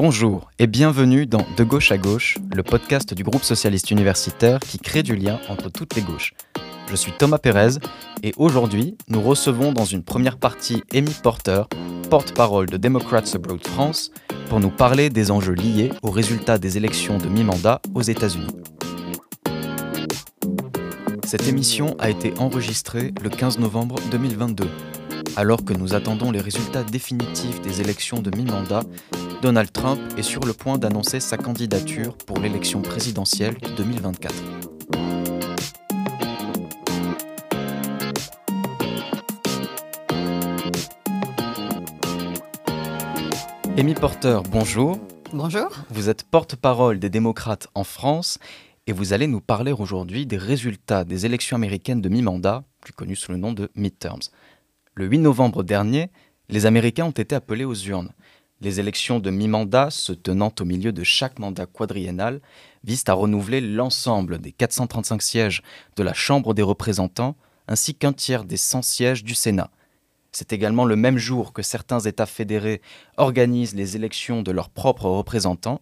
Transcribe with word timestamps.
Bonjour 0.00 0.48
et 0.60 0.68
bienvenue 0.68 1.26
dans 1.26 1.44
De 1.56 1.64
gauche 1.64 1.90
à 1.90 1.98
gauche, 1.98 2.38
le 2.54 2.62
podcast 2.62 3.14
du 3.14 3.24
groupe 3.24 3.42
socialiste 3.42 3.90
universitaire 3.90 4.60
qui 4.60 4.78
crée 4.78 5.02
du 5.02 5.16
lien 5.16 5.40
entre 5.48 5.70
toutes 5.70 5.96
les 5.96 6.02
gauches. 6.02 6.34
Je 6.88 6.94
suis 6.94 7.10
Thomas 7.10 7.38
Pérez 7.38 7.80
et 8.22 8.32
aujourd'hui, 8.36 8.96
nous 9.08 9.20
recevons 9.20 9.72
dans 9.72 9.84
une 9.84 10.04
première 10.04 10.38
partie 10.38 10.84
Amy 10.94 11.10
Porter, 11.20 11.64
porte-parole 12.10 12.66
de 12.66 12.76
Democrats 12.76 13.24
Abroad 13.34 13.66
France, 13.66 14.12
pour 14.48 14.60
nous 14.60 14.70
parler 14.70 15.10
des 15.10 15.32
enjeux 15.32 15.54
liés 15.54 15.90
aux 16.02 16.12
résultats 16.12 16.58
des 16.58 16.76
élections 16.76 17.18
de 17.18 17.26
mi-mandat 17.26 17.80
aux 17.92 18.02
États-Unis. 18.02 18.54
Cette 21.26 21.48
émission 21.48 21.96
a 21.98 22.08
été 22.08 22.34
enregistrée 22.38 23.12
le 23.20 23.30
15 23.30 23.58
novembre 23.58 23.96
2022. 24.12 24.68
Alors 25.34 25.64
que 25.64 25.72
nous 25.72 25.94
attendons 25.94 26.30
les 26.30 26.40
résultats 26.40 26.84
définitifs 26.84 27.60
des 27.62 27.80
élections 27.80 28.22
de 28.22 28.30
mi-mandat, 28.36 28.84
Donald 29.40 29.70
Trump 29.70 30.00
est 30.16 30.22
sur 30.22 30.44
le 30.44 30.52
point 30.52 30.78
d'annoncer 30.78 31.20
sa 31.20 31.36
candidature 31.36 32.16
pour 32.16 32.40
l'élection 32.40 32.82
présidentielle 32.82 33.54
de 33.58 33.68
2024. 33.68 34.34
Amy 43.76 43.94
Porter, 43.94 44.40
bonjour. 44.50 44.98
Bonjour. 45.32 45.68
Vous 45.90 46.08
êtes 46.08 46.24
porte-parole 46.24 46.98
des 46.98 47.08
démocrates 47.08 47.68
en 47.76 47.84
France 47.84 48.40
et 48.88 48.92
vous 48.92 49.12
allez 49.12 49.28
nous 49.28 49.40
parler 49.40 49.70
aujourd'hui 49.70 50.26
des 50.26 50.36
résultats 50.36 51.04
des 51.04 51.26
élections 51.26 51.54
américaines 51.54 52.00
de 52.00 52.08
mi-mandat, 52.08 52.64
plus 52.80 52.92
connues 52.92 53.14
sous 53.14 53.30
le 53.30 53.38
nom 53.38 53.52
de 53.52 53.70
midterms. 53.76 54.30
Le 54.94 55.06
8 55.06 55.18
novembre 55.18 55.62
dernier, 55.62 56.10
les 56.48 56.66
Américains 56.66 57.04
ont 57.04 57.12
été 57.12 57.36
appelés 57.36 57.64
aux 57.64 57.74
urnes. 57.74 58.10
Les 58.60 58.80
élections 58.80 59.20
de 59.20 59.30
mi-mandat, 59.30 59.90
se 59.90 60.12
tenant 60.12 60.52
au 60.58 60.64
milieu 60.64 60.90
de 60.90 61.04
chaque 61.04 61.38
mandat 61.38 61.66
quadriennal, 61.66 62.40
visent 62.82 63.04
à 63.06 63.12
renouveler 63.12 63.60
l'ensemble 63.60 64.38
des 64.38 64.50
435 64.50 65.22
sièges 65.22 65.62
de 65.96 66.02
la 66.02 66.12
Chambre 66.12 66.54
des 66.54 66.62
représentants 66.62 67.36
ainsi 67.68 67.94
qu'un 67.94 68.12
tiers 68.12 68.44
des 68.44 68.56
100 68.56 68.82
sièges 68.82 69.22
du 69.22 69.34
Sénat. 69.34 69.70
C'est 70.32 70.52
également 70.52 70.84
le 70.84 70.96
même 70.96 71.18
jour 71.18 71.52
que 71.52 71.62
certains 71.62 72.00
États 72.00 72.26
fédérés 72.26 72.80
organisent 73.16 73.74
les 73.74 73.94
élections 73.94 74.42
de 74.42 74.50
leurs 74.50 74.70
propres 74.70 75.08
représentants. 75.08 75.80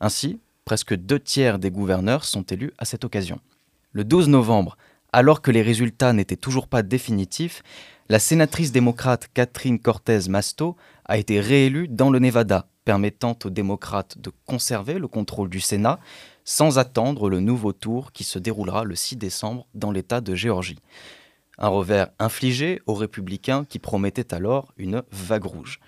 Ainsi, 0.00 0.40
presque 0.64 0.94
deux 0.94 1.20
tiers 1.20 1.58
des 1.58 1.70
gouverneurs 1.70 2.24
sont 2.24 2.42
élus 2.42 2.72
à 2.78 2.84
cette 2.84 3.04
occasion. 3.04 3.40
Le 3.92 4.04
12 4.04 4.28
novembre, 4.28 4.76
alors 5.12 5.42
que 5.42 5.50
les 5.50 5.62
résultats 5.62 6.12
n'étaient 6.12 6.36
toujours 6.36 6.68
pas 6.68 6.82
définitifs, 6.82 7.62
la 8.08 8.18
sénatrice 8.18 8.72
démocrate 8.72 9.28
Catherine 9.32 9.78
Cortez 9.78 10.28
Masto 10.28 10.76
a 11.04 11.18
été 11.18 11.40
réélue 11.40 11.88
dans 11.88 12.10
le 12.10 12.18
Nevada, 12.18 12.68
permettant 12.84 13.38
aux 13.44 13.50
démocrates 13.50 14.18
de 14.18 14.30
conserver 14.46 14.98
le 14.98 15.08
contrôle 15.08 15.48
du 15.48 15.60
Sénat 15.60 15.98
sans 16.44 16.78
attendre 16.78 17.30
le 17.30 17.40
nouveau 17.40 17.72
tour 17.72 18.12
qui 18.12 18.24
se 18.24 18.38
déroulera 18.38 18.84
le 18.84 18.94
6 18.94 19.16
décembre 19.16 19.66
dans 19.74 19.90
l'État 19.90 20.20
de 20.20 20.34
Géorgie. 20.34 20.78
Un 21.58 21.68
revers 21.68 22.08
infligé 22.18 22.80
aux 22.86 22.94
républicains 22.94 23.64
qui 23.64 23.78
promettaient 23.78 24.34
alors 24.34 24.72
une 24.76 25.02
vague 25.10 25.44
rouge. 25.44 25.80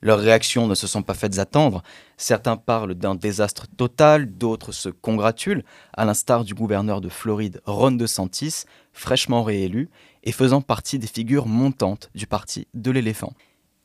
Leurs 0.00 0.20
réactions 0.20 0.68
ne 0.68 0.76
se 0.76 0.86
sont 0.86 1.02
pas 1.02 1.14
faites 1.14 1.40
attendre. 1.40 1.82
Certains 2.16 2.56
parlent 2.56 2.94
d'un 2.94 3.16
désastre 3.16 3.66
total, 3.66 4.32
d'autres 4.32 4.70
se 4.70 4.88
congratulent, 4.88 5.64
à 5.92 6.04
l'instar 6.04 6.44
du 6.44 6.54
gouverneur 6.54 7.00
de 7.00 7.08
Floride, 7.08 7.60
Ron 7.64 7.92
DeSantis, 7.92 8.64
fraîchement 8.92 9.42
réélu 9.42 9.90
et 10.22 10.30
faisant 10.30 10.60
partie 10.60 11.00
des 11.00 11.08
figures 11.08 11.46
montantes 11.46 12.10
du 12.14 12.28
parti 12.28 12.68
de 12.74 12.92
l'éléphant. 12.92 13.32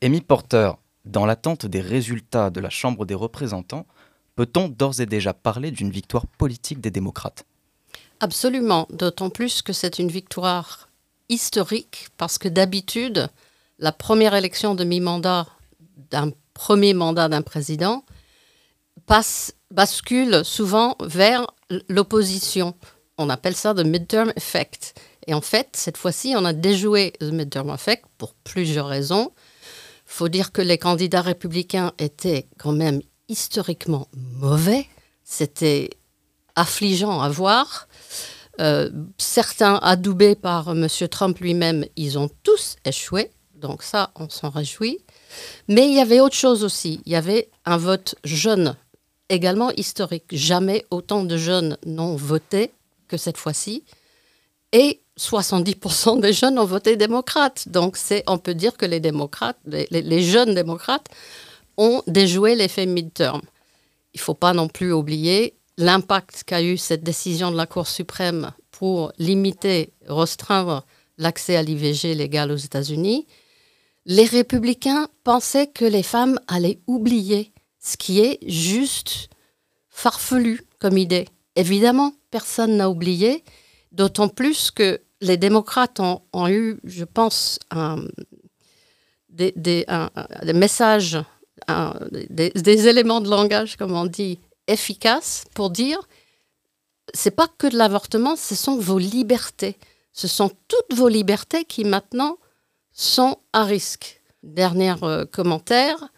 Amy 0.04 0.20
Porter, 0.20 0.72
dans 1.06 1.24
l'attente 1.24 1.64
des 1.64 1.80
résultats 1.80 2.50
de 2.50 2.60
la 2.60 2.68
Chambre 2.68 3.06
des 3.06 3.14
représentants, 3.14 3.86
peut-on 4.36 4.68
d'ores 4.68 5.00
et 5.00 5.06
déjà 5.06 5.32
parler 5.32 5.70
d'une 5.70 5.90
victoire 5.90 6.26
politique 6.26 6.82
des 6.82 6.90
démocrates? 6.90 7.46
Absolument, 8.20 8.86
d'autant 8.90 9.30
plus 9.30 9.62
que 9.62 9.72
c'est 9.72 9.98
une 9.98 10.10
victoire 10.10 10.90
historique 11.30 12.08
parce 12.18 12.36
que 12.36 12.48
d'habitude, 12.48 13.30
la 13.78 13.92
première 13.92 14.34
élection 14.34 14.74
de 14.74 14.84
mi-mandat 14.84 15.46
d'un 16.10 16.32
premier 16.52 16.92
mandat 16.92 17.30
d'un 17.30 17.40
président 17.40 18.04
bascule 19.70 20.44
souvent 20.44 20.96
vers 21.00 21.46
l'opposition. 21.88 22.74
On 23.16 23.30
appelle 23.30 23.56
ça 23.56 23.72
le 23.72 23.84
midterm 23.84 24.34
effect. 24.36 25.00
Et 25.26 25.32
en 25.32 25.40
fait, 25.40 25.70
cette 25.72 25.96
fois-ci, 25.96 26.34
on 26.36 26.44
a 26.44 26.52
déjoué 26.52 27.14
le 27.22 27.30
midterm 27.30 27.70
effect 27.70 28.04
pour 28.18 28.34
plusieurs 28.34 28.88
raisons. 28.88 29.32
Faut 30.16 30.28
dire 30.28 30.52
que 30.52 30.62
les 30.62 30.78
candidats 30.78 31.22
républicains 31.22 31.92
étaient 31.98 32.46
quand 32.56 32.70
même 32.70 33.00
historiquement 33.28 34.06
mauvais. 34.38 34.86
C'était 35.24 35.90
affligeant 36.54 37.20
à 37.20 37.28
voir. 37.28 37.88
Euh, 38.60 38.90
certains 39.18 39.74
adoubés 39.82 40.36
par 40.36 40.70
M. 40.70 40.86
Trump 41.10 41.40
lui-même, 41.40 41.84
ils 41.96 42.16
ont 42.16 42.30
tous 42.44 42.76
échoué. 42.84 43.32
Donc 43.56 43.82
ça, 43.82 44.12
on 44.14 44.28
s'en 44.28 44.50
réjouit. 44.50 45.00
Mais 45.66 45.88
il 45.88 45.96
y 45.96 46.00
avait 46.00 46.20
autre 46.20 46.36
chose 46.36 46.62
aussi. 46.62 47.00
Il 47.06 47.12
y 47.12 47.16
avait 47.16 47.50
un 47.64 47.76
vote 47.76 48.14
jeune, 48.22 48.76
également 49.28 49.72
historique. 49.72 50.26
Jamais 50.30 50.86
autant 50.92 51.24
de 51.24 51.36
jeunes 51.36 51.76
n'ont 51.86 52.14
voté 52.14 52.70
que 53.08 53.16
cette 53.16 53.36
fois-ci. 53.36 53.82
Et 54.74 55.00
70% 55.18 56.20
des 56.20 56.34
jeunes 56.34 56.58
ont 56.58 56.66
voté 56.66 56.96
démocrate. 56.96 57.68
Donc 57.68 57.96
on 58.26 58.36
peut 58.36 58.54
dire 58.54 58.76
que 58.76 58.84
les 58.84 59.00
démocrates, 59.00 59.56
les, 59.64 60.22
jeunes 60.22 60.54
démocrates, 60.54 61.08
ont 61.78 62.02
déjoué 62.06 62.54
l'effet 62.54 62.84
midterm. 62.84 63.40
Il 64.12 64.18
ne 64.18 64.22
faut 64.22 64.34
pas 64.34 64.52
non 64.52 64.68
plus 64.68 64.92
oublier 64.92 65.54
l'impact 65.78 66.44
qu'a 66.44 66.62
eu 66.62 66.76
cette 66.76 67.02
décision 67.02 67.50
de 67.50 67.56
la 67.56 67.66
Cour 67.66 67.86
suprême 67.86 68.52
pour 68.70 69.12
limiter, 69.18 69.92
restreindre 70.06 70.84
l'accès 71.16 71.56
à 71.56 71.62
l'IVG 71.62 72.14
légal 72.14 72.52
aux 72.52 72.56
États-Unis 72.56 73.26
les 74.06 74.24
républicains 74.24 75.08
pensaient 75.22 75.66
que 75.66 75.84
les 75.84 76.02
femmes 76.02 76.38
allaient 76.46 76.80
oublier, 76.86 77.52
ce 77.80 77.96
qui 77.96 78.20
est 78.20 78.38
juste 78.48 79.28
farfelu 79.88 80.62
comme 80.78 80.98
idée. 80.98 81.26
Évidemment, 81.56 82.12
personne 82.30 82.76
n'a 82.76 82.90
oublié, 82.90 83.44
d'autant 83.94 84.28
plus 84.28 84.70
que 84.70 85.00
les 85.20 85.36
démocrates 85.36 86.00
ont, 86.00 86.48
eu, 86.48 86.78
je 86.84 87.04
pense, 87.04 87.58
des, 89.30 89.86
messages, 90.54 91.18
des, 92.30 92.88
éléments 92.88 93.20
de 93.20 93.30
langage, 93.30 93.76
comme 93.76 93.94
on 93.94 94.06
dit, 94.06 94.40
efficaces 94.66 95.44
pour 95.54 95.70
dire 95.70 96.00
c'est 97.12 97.30
pas 97.30 97.48
que 97.58 97.66
de 97.66 97.76
l'avortement, 97.76 98.34
ce 98.34 98.54
sont 98.54 98.76
vos 98.78 98.98
libertés. 98.98 99.76
Ce 100.12 100.26
sont 100.26 100.50
toutes 100.68 100.96
vos 100.96 101.08
libertés 101.08 101.64
qui 101.64 101.84
maintenant 101.84 102.38
sont 102.92 103.36
à 103.52 103.64
risque. 103.64 104.22
Dernier 104.42 104.94
euh, 105.02 105.26
commentaire 105.26 106.08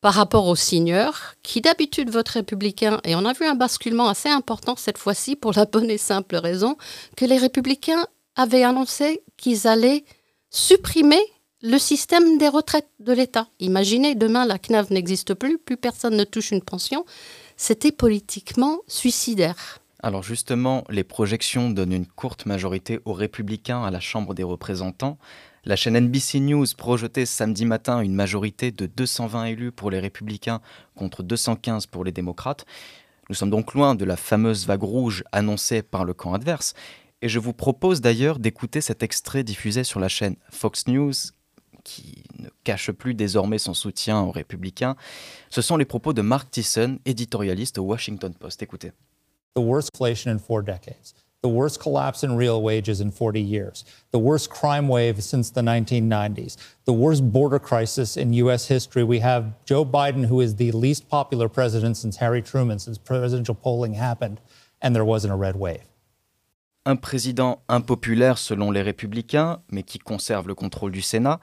par 0.00 0.14
rapport 0.14 0.46
aux 0.46 0.56
signeurs, 0.56 1.34
qui 1.42 1.60
d'habitude 1.60 2.10
votent 2.10 2.28
républicains, 2.28 3.00
et 3.04 3.16
on 3.16 3.24
a 3.24 3.32
vu 3.32 3.44
un 3.44 3.54
basculement 3.54 4.08
assez 4.08 4.28
important 4.28 4.76
cette 4.76 4.98
fois-ci 4.98 5.34
pour 5.34 5.52
la 5.54 5.64
bonne 5.64 5.90
et 5.90 5.98
simple 5.98 6.36
raison 6.36 6.76
que 7.16 7.24
les 7.24 7.38
républicains 7.38 8.06
avaient 8.36 8.62
annoncé 8.62 9.22
qu'ils 9.36 9.66
allaient 9.66 10.04
supprimer 10.50 11.20
le 11.62 11.78
système 11.78 12.38
des 12.38 12.48
retraites 12.48 12.88
de 13.00 13.12
l'État. 13.12 13.48
Imaginez, 13.58 14.14
demain, 14.14 14.46
la 14.46 14.58
CNAV 14.58 14.92
n'existe 14.92 15.34
plus, 15.34 15.58
plus 15.58 15.76
personne 15.76 16.16
ne 16.16 16.24
touche 16.24 16.52
une 16.52 16.62
pension. 16.62 17.04
C'était 17.56 17.90
politiquement 17.90 18.78
suicidaire. 18.86 19.80
Alors 20.00 20.22
justement, 20.22 20.84
les 20.88 21.02
projections 21.02 21.70
donnent 21.70 21.92
une 21.92 22.06
courte 22.06 22.46
majorité 22.46 23.00
aux 23.04 23.12
républicains 23.12 23.82
à 23.82 23.90
la 23.90 23.98
Chambre 23.98 24.32
des 24.34 24.44
représentants. 24.44 25.18
La 25.68 25.76
chaîne 25.76 26.00
NBC 26.00 26.40
News 26.40 26.64
projetait 26.78 27.26
samedi 27.26 27.66
matin 27.66 28.00
une 28.00 28.14
majorité 28.14 28.72
de 28.72 28.86
220 28.86 29.44
élus 29.44 29.70
pour 29.70 29.90
les 29.90 30.00
républicains 30.00 30.62
contre 30.94 31.22
215 31.22 31.84
pour 31.88 32.04
les 32.04 32.10
démocrates. 32.10 32.64
Nous 33.28 33.34
sommes 33.34 33.50
donc 33.50 33.74
loin 33.74 33.94
de 33.94 34.06
la 34.06 34.16
fameuse 34.16 34.66
vague 34.66 34.82
rouge 34.82 35.24
annoncée 35.30 35.82
par 35.82 36.06
le 36.06 36.14
camp 36.14 36.32
adverse. 36.32 36.72
Et 37.20 37.28
je 37.28 37.38
vous 37.38 37.52
propose 37.52 38.00
d'ailleurs 38.00 38.38
d'écouter 38.38 38.80
cet 38.80 39.02
extrait 39.02 39.44
diffusé 39.44 39.84
sur 39.84 40.00
la 40.00 40.08
chaîne 40.08 40.36
Fox 40.48 40.86
News 40.86 41.12
qui 41.84 42.24
ne 42.38 42.48
cache 42.64 42.90
plus 42.90 43.12
désormais 43.12 43.58
son 43.58 43.74
soutien 43.74 44.22
aux 44.22 44.30
républicains. 44.30 44.96
Ce 45.50 45.60
sont 45.60 45.76
les 45.76 45.84
propos 45.84 46.14
de 46.14 46.22
Mark 46.22 46.50
Thiessen, 46.50 46.98
éditorialiste 47.04 47.76
au 47.76 47.82
Washington 47.82 48.32
Post. 48.32 48.62
Écoutez. 48.62 48.92
The 49.54 49.60
worst 49.60 49.90
inflation 49.92 50.30
in 50.32 50.38
four 50.38 50.62
decades. 50.62 51.12
The 51.42 51.48
worst 51.48 51.80
collapse 51.80 52.24
in 52.24 52.36
real 52.36 52.60
wages 52.60 53.00
in 53.00 53.10
40 53.10 53.40
years, 53.40 53.84
the 54.10 54.18
worst 54.18 54.50
crime 54.50 54.88
wave 54.88 55.22
since 55.22 55.50
the 55.50 55.60
1990s, 55.60 56.56
the 56.84 56.92
worst 56.92 57.32
border 57.32 57.58
crisis 57.58 58.16
in 58.16 58.32
U.S. 58.44 58.66
history. 58.66 59.04
We 59.04 59.20
have 59.20 59.52
Joe 59.64 59.84
Biden, 59.84 60.26
who 60.26 60.40
is 60.40 60.56
the 60.56 60.72
least 60.72 61.08
popular 61.08 61.48
president 61.48 61.96
since 61.96 62.16
Harry 62.16 62.42
Truman, 62.42 62.78
since 62.80 62.98
presidential 62.98 63.54
polling 63.54 63.94
happened, 63.94 64.40
and 64.82 64.94
there 64.94 65.04
wasn't 65.04 65.32
a 65.32 65.36
red 65.36 65.56
wave. 65.56 65.84
Un 66.86 66.96
président 66.96 67.60
impopulaire 67.68 68.38
selon 68.38 68.70
les 68.70 68.82
républicains, 68.82 69.60
mais 69.70 69.82
qui 69.82 69.98
conserve 69.98 70.48
le 70.48 70.54
contrôle 70.54 70.90
du 70.90 71.02
Sénat. 71.02 71.38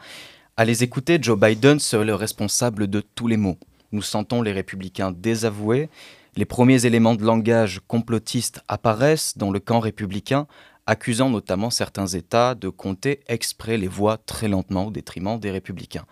À 0.58 0.66
les 0.66 0.84
écouter, 0.84 1.20
Joe 1.22 1.40
Biden 1.40 1.80
serait 1.80 2.06
le 2.06 2.16
responsable 2.16 2.88
de 2.88 3.02
tous 3.02 3.28
les 3.28 3.38
maux. 3.38 3.58
nous 3.96 4.02
sentons 4.02 4.42
les 4.42 4.52
républicains 4.52 5.12
désavoués, 5.12 5.90
les 6.36 6.46
premiers 6.46 6.86
éléments 6.86 7.16
de 7.16 7.24
langage 7.24 7.82
complotistes 7.88 8.62
apparaissent 8.68 9.38
dans 9.38 9.52
le 9.52 9.60
camp 9.60 9.80
républicain, 9.80 10.48
accusant 10.86 11.30
notamment 11.30 11.70
certains 11.70 12.08
États 12.08 12.56
de 12.56 12.70
compter 12.70 13.22
exprès 13.28 13.78
les 13.78 13.88
voix 13.88 14.18
très 14.18 14.48
lentement 14.48 14.88
au 14.88 14.92
détriment 14.92 15.40
des 15.40 15.52
républicains. 15.52 16.06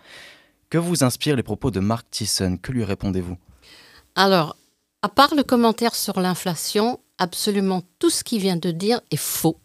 Que 0.70 0.78
vous 0.78 1.04
inspirent 1.04 1.36
les 1.36 1.42
propos 1.42 1.70
de 1.70 1.80
Mark 1.80 2.06
Thiessen? 2.10 2.58
Que 2.58 2.72
lui 2.72 2.84
répondez-vous? 2.84 3.36
Alors, 4.16 4.56
à 5.02 5.08
part 5.08 5.34
le 5.34 5.42
commentaire 5.42 5.94
sur 5.94 6.18
l'inflation, 6.20 6.98
absolument 7.18 7.82
tout 7.98 8.10
ce 8.10 8.24
qu'il 8.24 8.40
vient 8.40 8.56
de 8.56 8.70
dire 8.70 9.00
est 9.10 9.16
faux. 9.16 9.58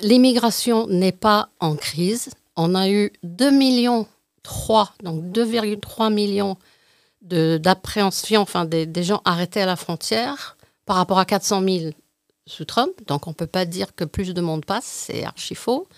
L'immigration 0.00 0.86
n'est 0.88 1.12
pas 1.12 1.50
en 1.60 1.76
crise. 1.76 2.30
On 2.56 2.74
a 2.74 2.90
eu 2.90 3.12
2 3.22 3.50
millions 3.52 4.06
3, 4.42 4.92
donc 5.02 5.24
2,3 5.32 6.12
millions 6.12 6.56
d'appréhension, 7.24 8.42
enfin 8.42 8.64
des, 8.64 9.02
gens 9.02 9.22
arrêtés 9.24 9.62
à 9.62 9.66
la 9.66 9.76
frontière 9.76 10.56
par 10.86 10.96
rapport 10.96 11.18
à 11.18 11.24
400 11.24 11.62
000 11.62 11.90
sous 12.46 12.64
Trump. 12.64 12.92
Donc 13.06 13.26
on 13.26 13.30
ne 13.30 13.34
peut 13.34 13.46
pas 13.46 13.64
dire 13.64 13.94
que 13.94 14.04
plus 14.04 14.34
de 14.34 14.40
monde 14.40 14.64
passe, 14.64 14.84
c'est 14.84 15.24
archi 15.24 15.54
faux. 15.54 15.88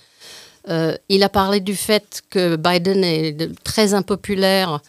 Euh, 0.69 0.97
il 1.09 1.23
a 1.23 1.29
parlé 1.29 1.61
du 1.61 1.77
fait 1.77 2.23
que 2.31 2.57
Biden 2.57 3.05
est 3.05 3.63
très 3.63 3.95
impopulaire. 3.95 4.81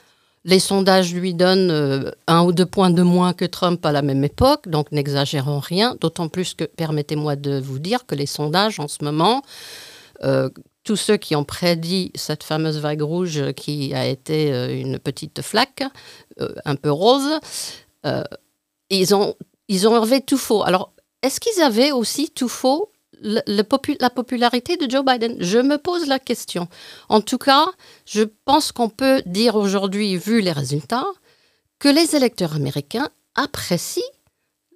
Les 0.43 0.59
sondages 0.59 1.13
lui 1.13 1.33
donnent 1.33 1.71
euh, 1.71 2.11
un 2.27 2.43
ou 2.43 2.51
deux 2.51 2.65
points 2.65 2.89
de 2.89 3.01
moins 3.01 3.33
que 3.33 3.45
Trump 3.45 3.85
à 3.85 3.91
la 3.91 4.01
même 4.01 4.23
époque, 4.23 4.67
donc 4.67 4.91
n'exagérons 4.91 5.59
rien. 5.59 5.95
D'autant 5.99 6.29
plus 6.29 6.53
que, 6.53 6.63
permettez-moi 6.63 7.35
de 7.35 7.59
vous 7.59 7.79
dire 7.79 8.05
que 8.05 8.15
les 8.15 8.25
sondages 8.25 8.79
en 8.79 8.87
ce 8.87 9.03
moment, 9.03 9.41
euh, 10.23 10.49
tous 10.83 10.95
ceux 10.95 11.17
qui 11.17 11.35
ont 11.35 11.43
prédit 11.43 12.11
cette 12.15 12.43
fameuse 12.43 12.79
vague 12.79 13.01
rouge 13.01 13.51
qui 13.53 13.93
a 13.93 14.05
été 14.07 14.49
une 14.79 14.99
petite 14.99 15.41
flaque, 15.41 15.83
un 16.65 16.75
peu 16.75 16.91
rose, 16.91 17.39
ils 18.89 19.15
ont, 19.15 19.35
ils 19.67 19.87
ont 19.87 19.95
enlevé 19.95 20.21
tout 20.21 20.37
faux. 20.37 20.63
Alors, 20.63 20.93
est-ce 21.21 21.39
qu'ils 21.39 21.61
avaient 21.61 21.91
aussi 21.91 22.29
tout 22.29 22.47
faux 22.47 22.91
la 23.19 24.09
popularité 24.09 24.77
de 24.77 24.89
Joe 24.89 25.03
Biden? 25.03 25.35
Je 25.39 25.57
me 25.57 25.77
pose 25.77 26.07
la 26.07 26.19
question. 26.19 26.67
En 27.09 27.21
tout 27.21 27.39
cas, 27.39 27.65
je 28.05 28.23
pense 28.45 28.71
qu'on 28.71 28.89
peut 28.89 29.23
dire 29.25 29.55
aujourd'hui, 29.55 30.17
vu 30.17 30.41
les 30.41 30.51
résultats, 30.51 31.07
que 31.79 31.89
les 31.89 32.15
électeurs 32.15 32.55
américains 32.55 33.09
apprécient 33.35 34.03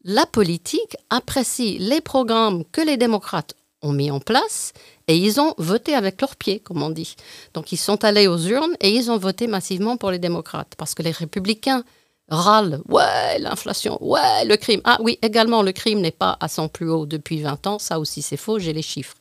la 0.04 0.26
politique, 0.26 0.98
apprécient 1.10 1.78
les 1.80 2.02
programmes 2.02 2.66
que 2.72 2.82
les 2.82 2.98
démocrates 2.98 3.54
ont 3.84 3.94
mis 3.94 4.12
en 4.12 4.20
place 4.20 4.74
et 5.12 5.18
ils 5.18 5.42
ont 5.42 5.54
voté 5.58 5.94
avec 5.94 6.22
leurs 6.22 6.38
pieds, 6.38 6.62
comme 6.62 6.82
on 6.82 6.90
dit. 6.90 7.16
Donc 7.54 7.74
ils 7.74 7.78
sont 7.78 8.06
allés 8.06 8.28
aux 8.28 8.38
urnes 8.38 8.78
et 8.80 8.90
ils 8.90 9.12
ont 9.12 9.18
voté 9.18 9.46
massivement 9.46 9.98
pour 9.98 10.10
les 10.10 10.20
démocrates 10.20 10.74
parce 10.78 10.94
que 10.94 11.04
les 11.04 11.12
républicains 11.12 11.84
râle. 12.30 12.82
Ouais, 12.88 13.38
l'inflation. 13.40 13.98
Ouais, 14.02 14.46
le 14.46 14.56
crime. 14.56 14.80
Ah 14.86 14.98
oui, 15.02 15.20
également, 15.22 15.64
le 15.64 15.74
crime 15.74 16.00
n'est 16.00 16.12
pas 16.12 16.38
à 16.40 16.48
son 16.48 16.70
plus 16.70 16.90
haut 16.90 17.06
depuis 17.06 17.42
20 17.42 17.68
ans. 17.68 17.78
Ça 17.78 18.00
aussi, 18.00 18.22
c'est 18.22 18.38
faux. 18.38 18.58
J'ai 18.58 18.72
les 18.72 18.82
chiffres. 18.82 19.18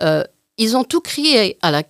Euh, 0.00 0.24
ils 0.56 0.78
ont 0.78 0.84
tout 0.84 1.02
crié 1.02 1.58
la, 1.62 1.82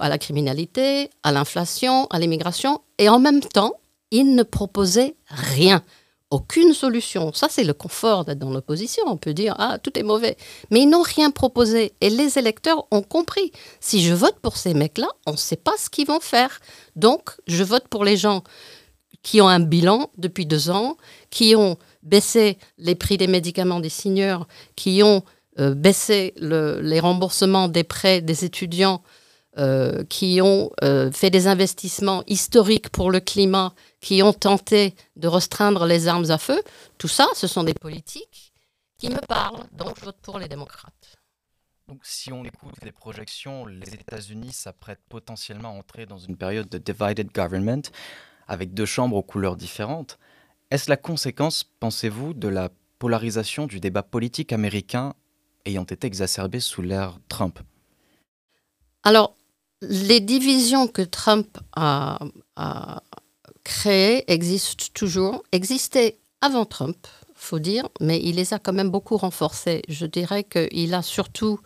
à 0.00 0.08
la 0.10 0.18
criminalité, 0.18 1.08
à 1.22 1.32
l'inflation, 1.32 2.08
à 2.10 2.18
l'immigration, 2.18 2.82
et 2.98 3.08
en 3.08 3.18
même 3.18 3.40
temps, 3.40 3.74
ils 4.10 4.34
ne 4.34 4.42
proposaient 4.42 5.14
rien, 5.28 5.82
aucune 6.30 6.72
solution. 6.72 7.32
Ça, 7.32 7.48
c'est 7.50 7.64
le 7.64 7.74
confort 7.74 8.24
d'être 8.24 8.38
dans 8.38 8.50
l'opposition. 8.50 9.02
On 9.06 9.16
peut 9.16 9.34
dire, 9.34 9.54
ah, 9.58 9.78
tout 9.82 9.98
est 9.98 10.02
mauvais. 10.02 10.36
Mais 10.70 10.80
ils 10.80 10.88
n'ont 10.88 11.02
rien 11.02 11.30
proposé. 11.30 11.92
Et 12.00 12.10
les 12.10 12.38
électeurs 12.38 12.86
ont 12.90 13.02
compris. 13.02 13.52
Si 13.80 14.00
je 14.00 14.14
vote 14.14 14.38
pour 14.40 14.56
ces 14.56 14.74
mecs-là, 14.74 15.08
on 15.26 15.32
ne 15.32 15.36
sait 15.36 15.56
pas 15.56 15.74
ce 15.78 15.90
qu'ils 15.90 16.06
vont 16.06 16.20
faire. 16.20 16.60
Donc, 16.96 17.30
je 17.46 17.64
vote 17.64 17.88
pour 17.88 18.04
les 18.04 18.16
gens 18.16 18.42
qui 19.22 19.40
ont 19.40 19.48
un 19.48 19.60
bilan 19.60 20.10
depuis 20.16 20.46
deux 20.46 20.70
ans, 20.70 20.96
qui 21.30 21.54
ont 21.54 21.76
baissé 22.02 22.58
les 22.78 22.94
prix 22.94 23.18
des 23.18 23.26
médicaments 23.26 23.80
des 23.80 23.90
seniors, 23.90 24.46
qui 24.76 25.02
ont 25.02 25.22
euh, 25.58 25.74
baissé 25.74 26.32
les 26.38 27.00
remboursements 27.00 27.68
des 27.68 27.84
prêts 27.84 28.22
des 28.22 28.44
étudiants, 28.44 29.02
euh, 29.58 30.04
qui 30.08 30.40
ont 30.40 30.70
euh, 30.84 31.10
fait 31.10 31.28
des 31.28 31.48
investissements 31.48 32.22
historiques 32.28 32.88
pour 32.88 33.10
le 33.10 33.18
climat, 33.18 33.74
qui 34.00 34.22
ont 34.22 34.32
tenté 34.32 34.94
de 35.16 35.28
restreindre 35.28 35.86
les 35.86 36.08
armes 36.08 36.30
à 36.30 36.38
feu. 36.38 36.62
Tout 36.98 37.08
ça, 37.08 37.28
ce 37.34 37.46
sont 37.46 37.64
des 37.64 37.74
politiques 37.74 38.52
qui 38.98 39.08
me 39.08 39.20
parlent, 39.26 39.64
donc 39.72 39.98
je 39.98 40.04
vote 40.04 40.18
pour 40.22 40.38
les 40.38 40.48
démocrates. 40.48 41.16
Donc, 41.88 42.00
si 42.04 42.32
on 42.32 42.44
écoute 42.44 42.74
les 42.84 42.92
projections, 42.92 43.66
les 43.66 43.94
États-Unis 43.94 44.52
s'apprêtent 44.52 45.02
potentiellement 45.08 45.70
à 45.70 45.72
entrer 45.72 46.06
dans 46.06 46.18
une 46.18 46.36
période 46.36 46.68
de 46.68 46.78
divided 46.78 47.32
government 47.32 47.82
avec 48.46 48.74
deux 48.74 48.86
chambres 48.86 49.16
aux 49.16 49.22
couleurs 49.22 49.56
différentes. 49.56 50.18
Est-ce 50.70 50.88
la 50.88 50.96
conséquence, 50.96 51.64
pensez-vous, 51.64 52.32
de 52.32 52.46
la 52.46 52.68
polarisation 53.00 53.66
du 53.66 53.80
débat 53.80 54.04
politique 54.04 54.52
américain 54.52 55.14
ayant 55.64 55.84
été 55.84 56.06
exacerbé 56.06 56.60
sous 56.60 56.82
l'ère 56.82 57.18
Trump? 57.28 57.58
Alors, 59.02 59.34
les 59.82 60.20
divisions 60.20 60.86
que 60.86 61.02
Trump 61.02 61.58
a, 61.74 62.20
créées 63.64 64.30
existent 64.30 64.86
toujours, 64.94 65.42
existaient 65.52 66.18
avant 66.40 66.64
Trump, 66.64 67.06
faut 67.34 67.58
dire, 67.58 67.88
mais 68.00 68.20
il 68.22 68.36
les 68.36 68.54
a 68.54 68.58
quand 68.58 68.72
même 68.72 68.90
beaucoup 68.90 69.16
renforcées. 69.16 69.82
Je 69.88 70.06
dirais 70.06 70.44
qu'il 70.44 70.94
a 70.94 71.02
surtout 71.02 71.58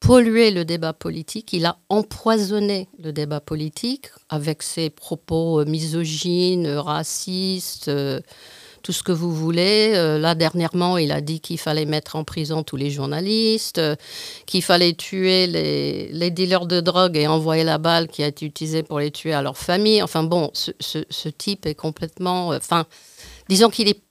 pollué 0.00 0.50
le 0.50 0.64
débat 0.64 0.92
politique, 0.92 1.52
il 1.52 1.64
a 1.64 1.78
empoisonné 1.88 2.88
le 2.98 3.12
débat 3.12 3.40
politique 3.40 4.08
avec 4.28 4.62
ses 4.62 4.90
propos 4.90 5.64
misogynes, 5.64 6.66
racistes, 6.66 7.88
euh, 7.88 8.20
tout 8.82 8.92
ce 8.92 9.02
que 9.02 9.12
vous 9.12 9.32
voulez. 9.34 9.92
Euh, 9.94 10.18
là, 10.18 10.34
dernièrement, 10.34 10.98
il 10.98 11.12
a 11.12 11.20
dit 11.20 11.40
qu'il 11.40 11.58
fallait 11.58 11.84
mettre 11.84 12.16
en 12.16 12.24
prison 12.24 12.62
tous 12.62 12.76
les 12.76 12.90
journalistes, 12.90 13.80
qu'il 14.46 14.62
fallait 14.62 14.94
tuer 14.94 15.46
les, 15.46 16.30
dealers 16.30 16.66
de 16.66 16.80
drogue 16.80 17.16
et 17.16 17.26
envoyer 17.26 17.64
la 17.64 17.78
balle 17.78 18.08
qui 18.08 18.22
a 18.22 18.26
été 18.26 18.46
utilisée 18.46 18.82
pour 18.82 19.00
les 19.00 19.10
tuer 19.10 19.32
à 19.32 19.42
leur 19.42 19.56
famille. 19.56 20.02
Enfin 20.02 20.22
bon, 20.22 20.50
ce, 20.54 21.28
type 21.28 21.66
est 21.66 21.74
complètement... 21.74 22.48
Enfin, 22.48 22.86
disons 23.48 23.70
qu'il 23.70 23.88
est 23.88 24.02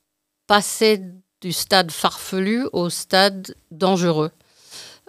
passé 0.48 1.02
du 1.42 1.52
stade 1.52 1.92
farfelu 1.92 2.68
au 2.72 2.90
stade 2.90 3.56
dangereux. 3.72 4.32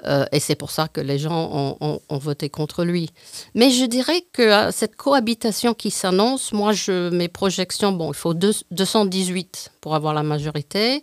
Euh, 0.04 0.25
et 0.32 0.40
c'est 0.40 0.54
pour 0.54 0.70
ça 0.70 0.88
que 0.88 1.00
les 1.00 1.19
gens 1.19 1.76
ont, 1.81 2.18
voté 2.18 2.50
contre 2.50 2.85
lui. 2.85 3.11
Mais 3.54 3.71
je 3.71 3.85
dirais 3.85 4.25
que 4.32 4.42
euh, 4.42 4.71
cette 4.71 4.97
cohabitation 4.97 5.75
qui 5.75 5.90
s'annonce, 5.90 6.52
moi, 6.52 6.73
je, 6.73 7.11
mes 7.11 7.28
projections, 7.28 7.92
bon, 7.92 8.12
il 8.12 8.16
faut 8.16 8.35
218 8.35 9.73
pour 9.80 9.94
avoir 9.94 10.14
la 10.14 10.23
majorité. 10.23 11.02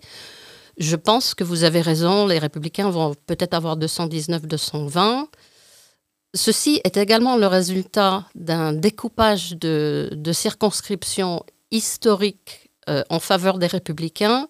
Je 0.78 0.96
pense 0.96 1.34
que 1.34 1.44
vous 1.44 1.64
avez 1.64 1.82
raison, 1.82 2.26
les 2.26 2.40
républicains 2.40 2.90
vont 2.90 3.16
peut-être 3.26 3.54
avoir 3.54 3.78
219, 3.78 4.44
220. 4.48 5.28
Ceci 6.36 6.80
est 6.84 6.96
également 6.98 7.38
le 7.38 7.48
résultat 7.48 8.26
d'un 8.36 8.72
découpage 8.74 9.58
de, 9.58 10.32
circonscriptions 10.32 11.44
historiques 11.72 12.70
euh, 12.88 13.04
en 13.10 13.20
faveur 13.20 13.58
des 13.58 13.68
républicains. 13.68 14.48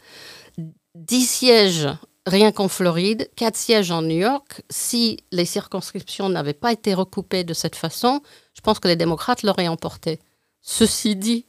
10 0.96 1.26
sièges 1.26 1.88
rien 2.30 2.52
qu'en 2.52 2.68
Floride, 2.68 3.30
quatre 3.36 3.58
sièges 3.58 3.92
en 3.92 4.02
New 4.02 4.18
York. 4.18 4.62
Si 4.70 5.18
les 5.32 5.46
circonscriptions 5.46 6.30
n'avaient 6.30 6.54
pas 6.54 6.72
été 6.72 6.94
recoupées 6.94 7.44
de 7.44 7.54
cette 7.54 7.76
façon, 7.76 8.22
je 8.54 8.62
pense 8.62 8.80
que 8.80 8.88
les 8.88 8.96
démocrates 8.96 9.44
l'auraient 9.44 9.68
emporté. 9.68 10.20
Ceci 10.62 11.16
dit, 11.16 11.46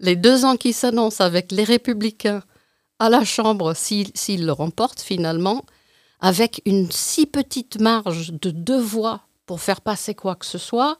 les 0.00 0.16
deux 0.16 0.44
ans 0.44 0.56
qui 0.56 0.72
s'annoncent 0.72 1.24
avec 1.24 1.50
les 1.50 1.64
républicains 1.64 2.42
à 2.98 3.10
la 3.10 3.24
Chambre, 3.24 3.74
s'ils 3.74 4.46
le 4.46 4.52
remportent 4.52 5.00
finalement, 5.00 5.64
avec 6.20 6.62
une 6.64 6.90
si 6.90 7.26
petite 7.26 7.80
marge 7.80 8.32
de 8.32 8.50
deux 8.50 8.80
voix 8.80 9.22
pour 9.46 9.60
faire 9.60 9.80
passer 9.80 10.14
quoi 10.14 10.34
que 10.34 10.46
ce 10.46 10.58
soit, 10.58 10.98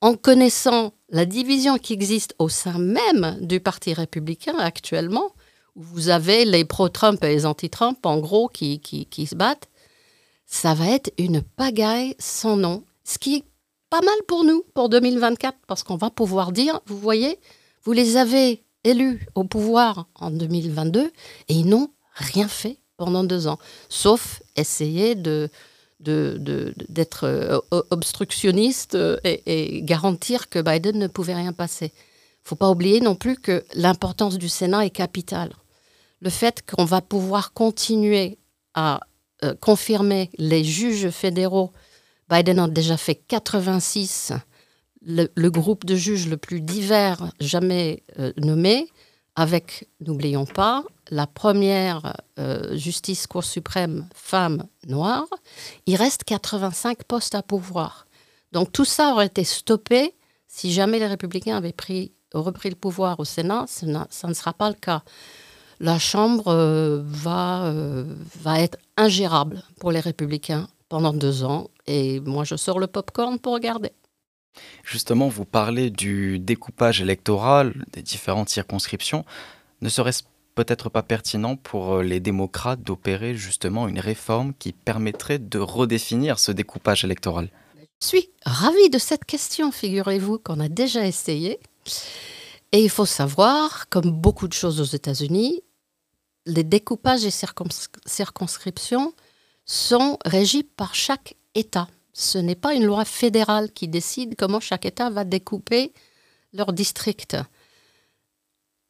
en 0.00 0.14
connaissant 0.14 0.92
la 1.08 1.24
division 1.24 1.78
qui 1.78 1.94
existe 1.94 2.34
au 2.38 2.48
sein 2.48 2.78
même 2.78 3.38
du 3.40 3.60
Parti 3.60 3.94
républicain 3.94 4.58
actuellement, 4.58 5.32
vous 5.76 6.08
avez 6.08 6.44
les 6.44 6.64
pro-Trump 6.64 7.22
et 7.24 7.28
les 7.28 7.46
anti-Trump, 7.46 8.04
en 8.04 8.18
gros, 8.18 8.48
qui, 8.48 8.78
qui, 8.80 9.26
se 9.26 9.34
battent, 9.34 9.68
ça 10.46 10.74
va 10.74 10.88
être 10.88 11.12
une 11.18 11.42
pagaille 11.42 12.14
sans 12.18 12.56
nom. 12.56 12.84
Ce 13.04 13.18
qui 13.18 13.36
est 13.36 13.44
pas 13.90 14.00
mal 14.00 14.14
pour 14.28 14.44
nous, 14.44 14.64
pour 14.74 14.88
2024, 14.88 15.58
parce 15.66 15.82
qu'on 15.82 15.96
va 15.96 16.10
pouvoir 16.10 16.52
dire, 16.52 16.80
vous 16.86 16.98
voyez, 16.98 17.38
vous 17.82 17.92
les 17.92 18.16
avez 18.16 18.62
élus 18.84 19.26
au 19.34 19.44
pouvoir 19.44 20.06
en 20.14 20.30
2022 20.30 21.06
et 21.06 21.12
ils 21.48 21.66
n'ont 21.66 21.90
rien 22.14 22.48
fait 22.48 22.78
pendant 22.96 23.24
deux 23.24 23.48
ans, 23.48 23.58
sauf 23.88 24.42
essayer 24.56 25.14
de 25.14 25.50
d'être 26.00 27.24
euh, 27.24 27.58
obstructionniste 27.70 28.94
et, 29.24 29.76
et, 29.76 29.82
garantir 29.82 30.50
que 30.50 30.58
Biden 30.58 30.98
ne 30.98 31.06
pouvait 31.06 31.34
rien 31.34 31.54
passer. 31.54 31.92
Faut 32.42 32.56
pas 32.56 32.68
oublier 32.68 33.00
non 33.00 33.14
plus 33.14 33.38
que 33.38 33.64
l'importance 33.72 34.36
du 34.36 34.50
Sénat 34.50 34.84
est 34.84 34.90
capitale 34.90 35.54
le 36.24 36.30
fait 36.30 36.64
qu'on 36.64 36.86
va 36.86 37.02
pouvoir 37.02 37.52
continuer 37.52 38.38
à 38.72 39.00
euh, 39.44 39.54
confirmer 39.60 40.30
les 40.38 40.64
juges 40.64 41.10
fédéraux. 41.10 41.72
Biden 42.30 42.58
a 42.58 42.66
déjà 42.66 42.96
fait 42.96 43.14
86. 43.14 44.32
le, 45.02 45.48
groupe 45.50 45.84
de 45.84 45.94
juges 45.94 46.26
le 46.26 46.38
plus 46.38 46.62
divers 46.62 47.30
jamais 47.40 48.02
euh, 48.18 48.32
nommé, 48.38 48.88
avec, 49.36 49.86
n'oublions 50.00 50.46
pas, 50.46 50.82
la 51.10 51.26
première 51.26 52.16
euh, 52.38 52.74
justice 52.74 53.26
Cour 53.26 53.44
suprême 53.44 54.08
femme 54.14 54.66
noire, 54.86 55.26
il 55.84 55.96
reste 55.96 56.24
85 56.24 57.04
postes 57.04 57.34
à 57.34 57.42
pouvoir. 57.42 58.06
Donc 58.52 58.72
tout 58.72 58.86
ça 58.86 59.12
aurait 59.12 59.26
été 59.26 59.44
stoppé 59.44 60.14
si 60.46 60.72
jamais 60.72 60.98
les 60.98 61.06
républicains 61.06 61.56
avaient 61.56 61.72
pris, 61.72 62.12
repris 62.32 62.70
le 62.70 62.76
pouvoir 62.76 63.20
au 63.20 63.24
Sénat. 63.24 63.66
Ça, 63.68 64.28
ne 64.28 64.34
sera 64.34 64.52
pas 64.54 64.70
le 64.70 64.76
cas. 64.76 65.02
La 65.84 65.98
Chambre 65.98 66.48
euh, 66.48 67.02
va, 67.04 67.70
va 68.40 68.60
être 68.60 68.78
ingérable 68.96 69.62
pour 69.78 69.92
les 69.92 70.00
républicains 70.00 70.66
pendant 70.88 71.12
deux 71.12 71.44
ans. 71.44 71.68
Et 71.86 72.20
moi, 72.20 72.44
je 72.44 72.56
sors 72.56 72.78
le 72.78 72.86
popcorn 72.86 73.38
pour 73.38 73.52
regarder. 73.52 73.90
Justement, 74.82 75.28
vous 75.28 75.44
parlez 75.44 75.90
du 75.90 76.38
découpage 76.38 77.02
électoral 77.02 77.74
des 77.92 78.00
différentes 78.00 78.48
circonscriptions. 78.48 79.26
Ne 79.82 79.90
serait-ce 79.90 80.22
peut-être 80.54 80.88
pas 80.88 81.02
pertinent 81.02 81.56
pour 81.56 81.96
euh, 81.96 82.02
les 82.02 82.18
démocrates 82.18 82.80
d'opérer 82.80 83.34
justement 83.34 83.86
une 83.86 84.00
réforme 84.00 84.54
qui 84.58 84.72
permettrait 84.72 85.38
de 85.38 85.58
redéfinir 85.58 86.38
ce 86.38 86.50
découpage 86.50 87.04
électoral? 87.04 87.50
Je 88.00 88.06
suis 88.06 88.30
ravie 88.46 88.88
de 88.88 88.98
cette 88.98 89.26
question, 89.26 89.70
figurez-vous, 89.70 90.38
qu'on 90.38 90.60
a 90.60 90.68
déjà 90.68 91.06
essayé. 91.06 91.58
Et 92.72 92.82
il 92.82 92.90
faut 92.90 93.06
savoir, 93.06 93.88
comme 93.90 94.10
beaucoup 94.10 94.48
de 94.48 94.54
choses 94.54 94.80
aux 94.80 94.96
États-Unis, 94.96 95.62
les 96.46 96.64
découpages 96.64 97.24
et 97.24 97.30
circonscriptions 98.06 99.14
sont 99.64 100.18
régis 100.24 100.64
par 100.76 100.94
chaque 100.94 101.36
État 101.54 101.88
ce 102.14 102.38
n'est 102.38 102.54
pas 102.54 102.74
une 102.74 102.84
loi 102.84 103.04
fédérale 103.04 103.72
qui 103.72 103.88
décide 103.88 104.36
comment 104.36 104.60
chaque 104.60 104.86
État 104.86 105.10
va 105.10 105.24
découper 105.24 105.92
leur 106.52 106.72
district. 106.72 107.36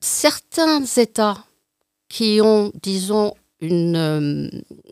Certains 0.00 0.84
États 0.84 1.44
qui 2.08 2.40
ont, 2.42 2.70
disons, 2.82 3.34
une, 3.60 3.96
euh, 3.96 4.48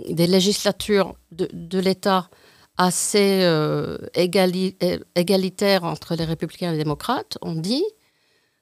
des 0.08 0.26
législatures 0.26 1.14
de, 1.30 1.78
l'État 1.78 2.30
assez 2.78 3.42
euh, 3.42 3.98
égalitaires 4.14 5.84
entre 5.84 6.14
les 6.14 6.24
républicains 6.24 6.70
et 6.70 6.72
les 6.72 6.78
démocrates 6.78 7.36
ont 7.42 7.54
dit, 7.54 7.84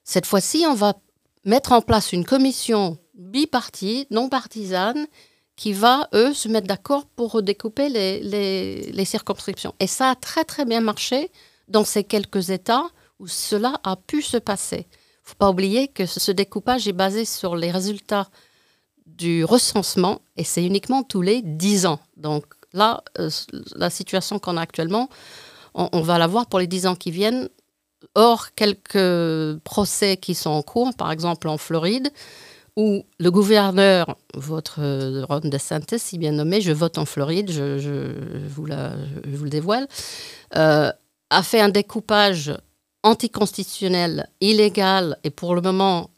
cette 0.03 0.25
fois-ci, 0.25 0.65
on 0.67 0.73
va 0.73 0.95
mettre 1.45 1.71
en 1.71 1.81
place 1.81 2.13
une 2.13 2.25
commission 2.25 2.97
bipartite, 3.13 4.09
non 4.11 4.29
partisane, 4.29 5.07
qui 5.55 5.73
va, 5.73 6.09
eux, 6.13 6.33
se 6.33 6.47
mettre 6.47 6.67
d'accord 6.67 7.05
pour 7.05 7.33
redécouper 7.33 7.89
les, 7.89 9.05
circonscriptions. 9.05 9.75
Et 9.79 9.87
ça 9.87 10.09
a 10.09 10.15
très 10.15 10.43
très 10.43 10.65
bien 10.65 10.81
marché 10.81 11.31
dans 11.67 11.83
ces 11.83 12.03
quelques 12.03 12.49
États 12.49 12.85
où 13.19 13.27
cela 13.27 13.79
a 13.83 13.95
pu 13.95 14.21
se 14.21 14.37
passer. 14.37 14.87
Il 14.87 15.25
ne 15.25 15.29
faut 15.29 15.35
pas 15.35 15.49
oublier 15.49 15.87
que 15.87 16.07
ce 16.07 16.31
découpage 16.31 16.87
est 16.87 16.93
basé 16.93 17.25
sur 17.25 17.55
les 17.55 17.69
résultats 17.69 18.27
du 19.05 19.45
recensement 19.45 20.21
et 20.35 20.43
c'est 20.43 20.65
uniquement 20.65 21.03
tous 21.03 21.21
les 21.21 21.43
10 21.43 21.85
ans. 21.85 21.99
Donc 22.17 22.45
là, 22.73 23.03
euh, 23.19 23.29
la 23.75 23.91
situation 23.91 24.39
qu'on 24.39 24.57
a 24.57 24.61
actuellement, 24.61 25.09
on, 25.75 25.89
on 25.91 26.01
va 26.01 26.17
la 26.17 26.25
voir 26.25 26.47
pour 26.47 26.57
les 26.57 26.67
10 26.67 26.87
ans 26.87 26.95
qui 26.95 27.11
viennent. 27.11 27.49
Or, 28.15 28.53
quelques 28.55 29.59
procès 29.63 30.17
qui 30.17 30.35
sont 30.35 30.49
en 30.49 30.61
cours, 30.61 30.93
par 30.95 31.11
exemple 31.11 31.47
en 31.47 31.57
Floride, 31.57 32.11
où 32.75 33.05
le 33.19 33.31
gouverneur, 33.31 34.17
votre 34.33 34.81
euh, 34.81 35.25
Ron 35.25 35.39
DeSantis, 35.39 35.99
si 35.99 36.17
bien 36.17 36.31
nommé, 36.31 36.61
je 36.61 36.71
vote 36.71 36.97
en 36.97 37.05
Floride, 37.05 37.51
je, 37.51 38.13
vous, 38.47 38.65
le 38.65 39.49
dévoile, 39.49 39.87
euh, 40.55 40.91
a 41.29 41.43
fait 41.43 41.59
un 41.59 41.69
découpage 41.69 42.53
anticonstitutionnel, 43.03 44.29
illégal, 44.41 45.17
et 45.23 45.29
pour 45.29 45.55
le 45.55 45.61
moment, 45.61 46.09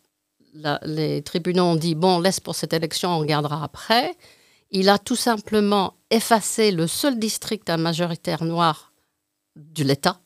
les 0.84 1.22
tribunaux 1.24 1.64
ont 1.64 1.76
dit, 1.76 1.96
bon, 1.96 2.20
laisse 2.20 2.40
pour 2.40 2.56
cette 2.56 2.74
élection, 2.74 3.10
on 3.10 3.20
regardera 3.20 3.64
après. 3.64 4.16
Il 4.72 4.90
a 4.90 4.98
tout 4.98 5.16
simplement 5.16 5.94
effacé 6.10 6.72
le 6.72 6.88
seul 6.88 7.18
district 7.18 7.70
à 7.70 7.78
majoritaire 7.78 8.44
noire 8.44 8.92
de 9.56 9.84
l'État. 9.84 10.20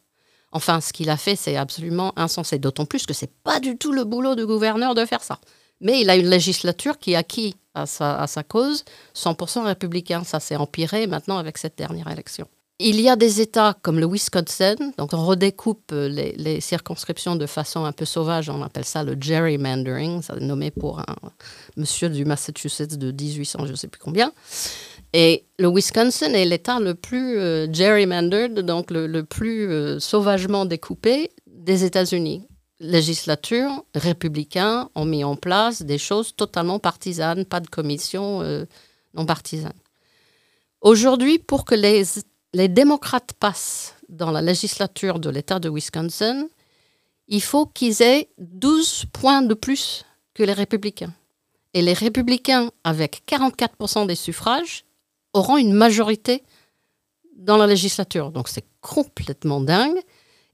Enfin, 0.58 0.82
ce 0.82 0.92
qu'il 0.92 1.12
a 1.12 1.18
fait, 1.18 1.36
c'est 1.36 1.56
absolument 1.56 2.14
insensé, 2.16 2.58
d'autant 2.58 2.86
plus 2.86 3.06
que 3.06 3.14
c'est 3.14 3.32
pas 3.44 3.60
du 3.60 3.78
tout 3.78 3.92
le 3.92 4.06
boulot 4.06 4.34
du 4.34 4.44
gouverneur 4.44 4.96
de 4.96 5.06
faire 5.06 5.22
ça. 5.22 5.40
Mais 5.82 6.02
il 6.02 6.10
a 6.10 6.16
une 6.16 6.28
législature 6.28 6.98
qui 6.98 7.14
a 7.14 7.20
acquis 7.20 7.56
à 7.76 7.86
sa, 7.86 8.20
à 8.20 8.26
sa 8.26 8.42
cause 8.42 8.84
100% 9.16 9.66
républicain. 9.66 10.24
Ça 10.24 10.40
s'est 10.40 10.56
empiré 10.56 11.06
maintenant 11.06 11.38
avec 11.38 11.60
cette 11.60 11.78
dernière 11.78 12.08
élection. 12.08 12.48
Il 12.80 13.00
y 13.00 13.08
a 13.08 13.16
des 13.16 13.40
États 13.40 13.76
comme 13.84 14.00
le 14.00 14.08
Wisconsin, 14.08 14.76
donc 14.98 15.14
on 15.14 15.26
redécoupe 15.26 15.92
les, 15.92 16.62
circonscriptions 16.62 17.36
de 17.36 17.46
façon 17.46 17.86
un 17.86 17.92
peu 17.92 18.06
sauvage, 18.06 18.50
on 18.50 18.62
appelle 18.64 18.86
ça 18.86 19.04
le 19.04 19.16
gerrymandering, 19.20 20.24
ça 20.24 20.36
est 20.36 20.42
nommé 20.42 20.70
pour 20.72 21.00
un 21.00 21.16
monsieur 21.76 22.10
du 22.10 22.24
Massachusetts 22.24 22.96
de 22.96 23.12
1800, 23.12 23.66
je 23.66 23.72
ne 23.72 23.76
sais 23.76 23.88
plus 23.88 24.00
combien. 24.00 24.32
Et 25.14 25.46
le 25.58 25.70
Wisconsin 25.70 26.34
est 26.34 26.46
l'État 26.46 26.80
le 26.80 26.94
plus 26.94 27.38
euh, 27.38 27.72
gerrymandered, 27.72 28.60
donc 28.60 28.92
le, 28.92 29.24
plus 29.24 29.70
euh, 29.70 30.00
sauvagement 30.00 30.66
découpé 30.66 31.32
des 31.48 31.84
États-Unis 31.84 32.48
législature, 32.80 33.84
républicains 33.96 34.90
ont 34.96 35.06
mis 35.06 35.24
en 35.24 35.36
place 35.36 35.82
des 35.82 35.98
choses 35.98 36.36
totalement 36.36 36.80
partisanes, 36.80 37.46
pas 37.46 37.60
de 37.60 37.68
commission 37.68 38.42
euh, 38.42 38.66
non 39.14 39.26
partisane. 39.26 39.74
Aujourd'hui, 40.82 41.40
pour 41.40 41.66
que 41.66 41.76
les, 41.76 42.04
les 42.54 42.68
démocrates 42.68 43.34
passent 43.34 43.96
dans 44.10 44.32
la 44.32 44.42
législature 44.42 45.20
de 45.20 45.30
l'État 45.30 45.60
de 45.60 45.70
Wisconsin, 45.70 46.48
il 47.28 47.42
faut 47.42 47.66
qu'ils 47.66 48.02
aient 48.02 48.30
12 48.38 49.06
points 49.12 49.42
de 49.42 49.54
plus 49.54 50.06
que 50.34 50.44
les 50.44 50.54
républicains. 50.54 51.14
Et 51.74 51.82
les 51.82 51.94
républicains, 51.94 52.72
avec 52.84 53.24
44% 53.28 54.08
des 54.08 54.16
suffrages, 54.16 54.86
auront 55.34 55.58
une 55.58 55.74
majorité 55.74 56.44
dans 57.36 57.58
la 57.58 57.68
législature. 57.68 58.32
Donc 58.32 58.48
c'est 58.48 58.66
complètement 58.82 59.62
dingue. 59.62 60.00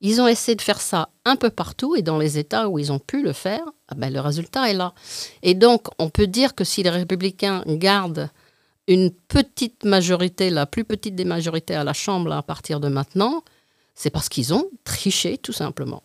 Ils 0.01 0.19
ont 0.19 0.27
essayé 0.27 0.55
de 0.55 0.61
faire 0.61 0.81
ça 0.81 1.09
un 1.23 1.37
peu 1.37 1.49
partout 1.49 1.95
et 1.95 2.01
dans 2.01 2.17
les 2.17 2.37
États 2.37 2.67
où 2.67 2.77
ils 2.77 2.91
ont 2.91 2.99
pu 2.99 3.23
le 3.23 3.31
faire, 3.31 3.63
ah 3.87 3.95
ben, 3.95 4.11
le 4.11 4.19
résultat 4.19 4.69
est 4.69 4.73
là. 4.73 4.93
Et 5.43 5.53
donc, 5.53 5.87
on 5.97 6.09
peut 6.09 6.27
dire 6.27 6.55
que 6.55 6.65
si 6.65 6.83
les 6.83 6.89
républicains 6.89 7.63
gardent 7.65 8.29
une 8.89 9.11
petite 9.11 9.85
majorité, 9.85 10.49
la 10.49 10.65
plus 10.65 10.83
petite 10.83 11.15
des 11.15 11.23
majorités 11.23 11.73
à 11.75 11.85
la 11.85 11.93
Chambre 11.93 12.33
à 12.33 12.43
partir 12.43 12.81
de 12.81 12.89
maintenant, 12.89 13.43
c'est 13.95 14.09
parce 14.09 14.27
qu'ils 14.27 14.53
ont 14.53 14.65
triché 14.83 15.37
tout 15.37 15.53
simplement. 15.53 16.03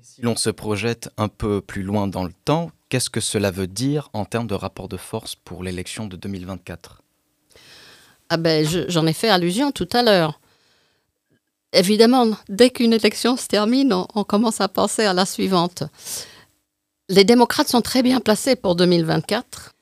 si 0.00 0.22
l'on 0.22 0.36
se 0.36 0.50
projette 0.50 1.10
un 1.16 1.28
peu 1.28 1.60
plus 1.60 1.82
loin 1.82 2.06
dans 2.06 2.22
le 2.22 2.32
temps, 2.44 2.70
qu'est-ce 2.88 3.10
que 3.10 3.20
cela 3.20 3.50
veut 3.50 3.66
dire 3.66 4.10
en 4.12 4.26
termes 4.26 4.46
de 4.46 4.54
rapport 4.54 4.88
de 4.88 4.96
force 4.96 5.34
pour 5.34 5.64
l'élection 5.64 6.06
de 6.06 6.16
2024 6.16 7.02
ah 8.28 8.36
ben, 8.36 8.66
J'en 8.88 9.06
ai 9.06 9.12
fait 9.12 9.28
allusion 9.28 9.72
tout 9.72 9.88
à 9.92 10.02
l'heure 10.02 10.40
évidemment, 11.72 12.26
dès 12.48 12.70
qu'une 12.70 12.92
élection 12.92 13.36
se 13.36 13.46
termine, 13.46 13.92
on, 14.14 14.24
commence 14.24 14.60
à 14.60 14.68
penser 14.68 15.04
à 15.04 15.12
la 15.12 15.26
suivante. 15.26 15.84
Les 17.08 17.24
démocrates 17.24 17.68
sont 17.68 17.80
très 17.80 18.02
bien 18.02 18.20
placés 18.20 18.56
pour 18.56 18.74
2024. 18.76 19.74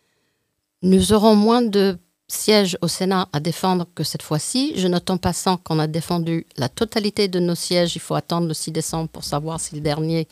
Nous 0.83 1.13
aurons 1.13 1.35
moins 1.35 1.63
de 1.63 1.99
sièges 2.29 2.77
au 2.81 2.89
Sénat 2.89 3.29
à 3.33 3.41
défendre 3.41 3.87
que 3.95 4.05
cette 4.05 4.23
fois-ci. 4.23 4.73
Je 4.77 4.89
note 4.89 5.11
en 5.11 5.17
passant 5.17 5.57
qu'on 5.57 5.79
a 5.79 5.87
défendu 5.87 6.47
la 6.57 6.69
totalité 6.69 7.29
de 7.29 7.41
nos 7.41 7.55
sièges. 7.55 7.97
Il 7.97 8.01
faut 8.01 8.15
attendre 8.15 8.49
le 8.49 8.55
6 8.55 8.73
décembre 8.73 9.09
pour 9.09 9.25
savoir 9.25 9.61
si 9.61 9.75
le 9.75 9.81
dernier 9.81 10.29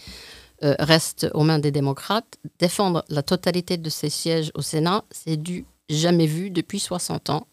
euh, 0.62 0.75
reste 0.78 1.28
aux 1.35 1.44
mains 1.44 1.59
des 1.59 1.71
démocrates. 1.71 2.37
Défendre 2.59 3.04
la 3.09 3.23
totalité 3.23 3.76
de 3.76 3.90
ces 3.90 4.11
sièges 4.11 4.52
au 4.54 4.62
Sénat, 4.62 5.04
c'est 5.11 5.37
du 5.37 5.66
jamais 5.88 6.26
vu 6.26 6.50
depuis 6.50 6.80
60 6.80 7.30
ans. 7.30 7.47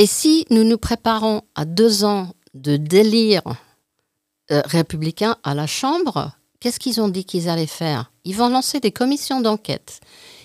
Et 0.00 0.06
si 0.06 0.46
nous 0.50 0.62
nous 0.62 0.78
préparons 0.78 1.42
à 1.56 1.64
deux 1.64 2.04
ans 2.04 2.28
de 2.54 2.76
délire 2.76 3.42
euh, 4.52 4.62
républicain 4.64 5.34
à 5.42 5.56
la 5.56 5.66
Chambre, 5.66 6.30
qu'est-ce 6.60 6.78
qu'ils 6.78 7.00
ont 7.00 7.08
dit 7.08 7.24
qu'ils 7.24 7.48
allaient 7.48 7.66
faire? 7.66 8.12
Ils 8.24 8.36
vont 8.36 8.48
lancer 8.48 8.78
des 8.78 8.92
commissions 8.92 9.40
d'enquête. 9.40 9.98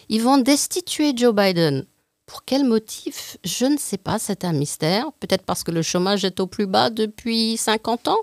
Ils 0.10 0.24
vont 0.24 0.40
destituer 0.40 1.16
Joe 1.16 1.36
Biden. 1.36 1.86
Pour 2.26 2.46
quel 2.46 2.64
motif? 2.64 3.38
Je 3.44 3.68
ne 3.68 3.78
sais 3.78 4.00
pas, 4.00 4.18
c'est 4.18 4.44
un 4.44 4.54
mystère. 4.54 5.12
Peut-être 5.20 5.44
parce 5.44 5.62
que 5.62 5.70
le 5.70 5.84
chômage 5.84 6.26
est 6.26 6.40
au 6.40 6.48
plus 6.48 6.66
bas 6.66 6.90
depuis 6.90 7.56
50 7.56 8.08
ans? 8.08 8.22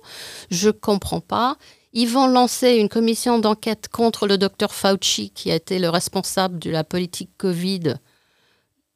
Je 0.51 0.67
ne 0.67 0.73
comprends 0.73 1.21
pas. 1.21 1.59
Ils 1.93 2.09
vont 2.09 2.27
lancer 2.27 2.73
une 2.73 2.89
commission 2.89 3.39
d'enquête 3.39 3.87
contre 3.87 4.27
le 4.27 4.37
docteur 4.37 4.75
Fauci, 4.75 5.31
qui 5.31 5.53
a 5.53 5.55
été 5.55 5.79
le 5.79 5.91
responsable 5.91 6.59
de 6.59 6.71
la 6.71 6.83
politique 6.83 7.31
Covid 7.39 7.95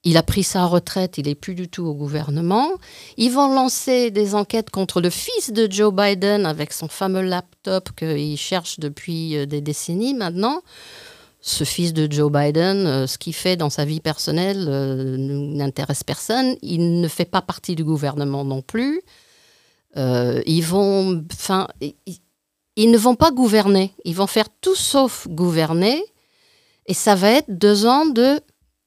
il 0.05 0.19
a 0.19 0.23
pris 0.23 0.43
sa 0.43 0.67
retraite, 0.67 1.17
il 1.17 1.27
n'est 1.27 1.35
plus 1.35 1.55
du 1.55 1.69
tout 1.69 1.85
au 1.85 1.95
gouvernement. 1.95 2.69
Ils 3.17 3.31
vont 3.31 3.53
lancer 3.53 4.11
des 4.11 4.35
enquêtes 4.35 4.71
contre 4.71 5.01
le 5.01 5.09
fils 5.09 5.51
de 5.51 5.71
Joe 5.71 5.93
Biden 5.93 6.45
avec 6.45 6.73
son 6.73 6.89
fameux 6.89 7.23
laptop 7.23 7.91
qu'il 7.97 8.37
cherche 8.37 8.79
depuis 8.79 9.37
euh, 9.37 9.47
des 9.47 9.63
décennies 9.63 10.15
maintenant. 10.15 10.61
Ce 11.41 11.65
fils 11.65 11.93
de 11.95 12.11
Joe 12.11 12.31
Biden, 12.31 12.87
euh, 12.87 13.07
ce 13.07 13.17
qu'il 13.17 13.35
fait 13.35 13.57
dans 13.57 13.71
sa 13.71 13.87
vie 13.87 14.01
personnelle 14.01 14.67
euh, 14.69 15.17
n'intéresse 15.17 16.05
personne. 16.05 16.55
Il 16.61 17.01
ne 17.01 17.09
fait 17.09 17.25
pas 17.25 17.43
partie 17.43 17.75
du 17.75 17.85
gouvernement 17.85 18.45
non 18.45 18.63
plus. 18.63 19.01
Ils 19.97 20.63
vont, 20.63 21.23
enfin, 21.33 21.69
ils, 22.77 22.91
ne 22.91 22.99
vont 22.99 23.15
pas 23.15 23.31
gouverner. 23.31 23.95
Ils 24.05 24.17
vont 24.17 24.27
faire 24.27 24.49
tout 24.61 24.75
sauf 24.75 25.29
gouverner. 25.29 26.03
Et 26.87 26.95
ça 26.95 27.15
va 27.15 27.31
être 27.31 27.47
deux 27.49 27.87
ans 27.87 28.05
de 28.05 28.41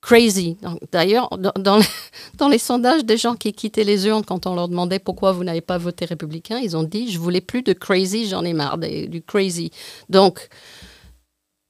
crazy. 0.07 0.57
D'ailleurs, 0.93 1.29
dans, 1.59 2.47
les 2.49 2.57
sondages 2.57 3.03
des 3.03 3.17
gens 3.17 3.35
qui 3.35 3.51
quittaient 3.51 3.83
les 3.83 4.07
urnes 4.07 4.23
quand 4.23 4.47
on 4.47 4.55
leur 4.55 4.69
demandait 4.69 4.99
pourquoi 4.99 5.33
vous 5.33 5.43
n'avez 5.43 5.59
pas 5.61 5.77
voté 5.77 6.05
républicain, 6.05 6.59
ils 6.59 6.77
ont 6.77 6.83
dit 6.83 7.11
je 7.11 7.19
voulais 7.19 7.41
plus 7.41 7.61
de 7.61 7.73
crazy, 7.73 8.27
j'en 8.27 8.45
ai 8.45 8.53
marre 8.53 8.77
du 8.77 9.21
crazy. 9.21 9.71
Donc, 10.07 10.47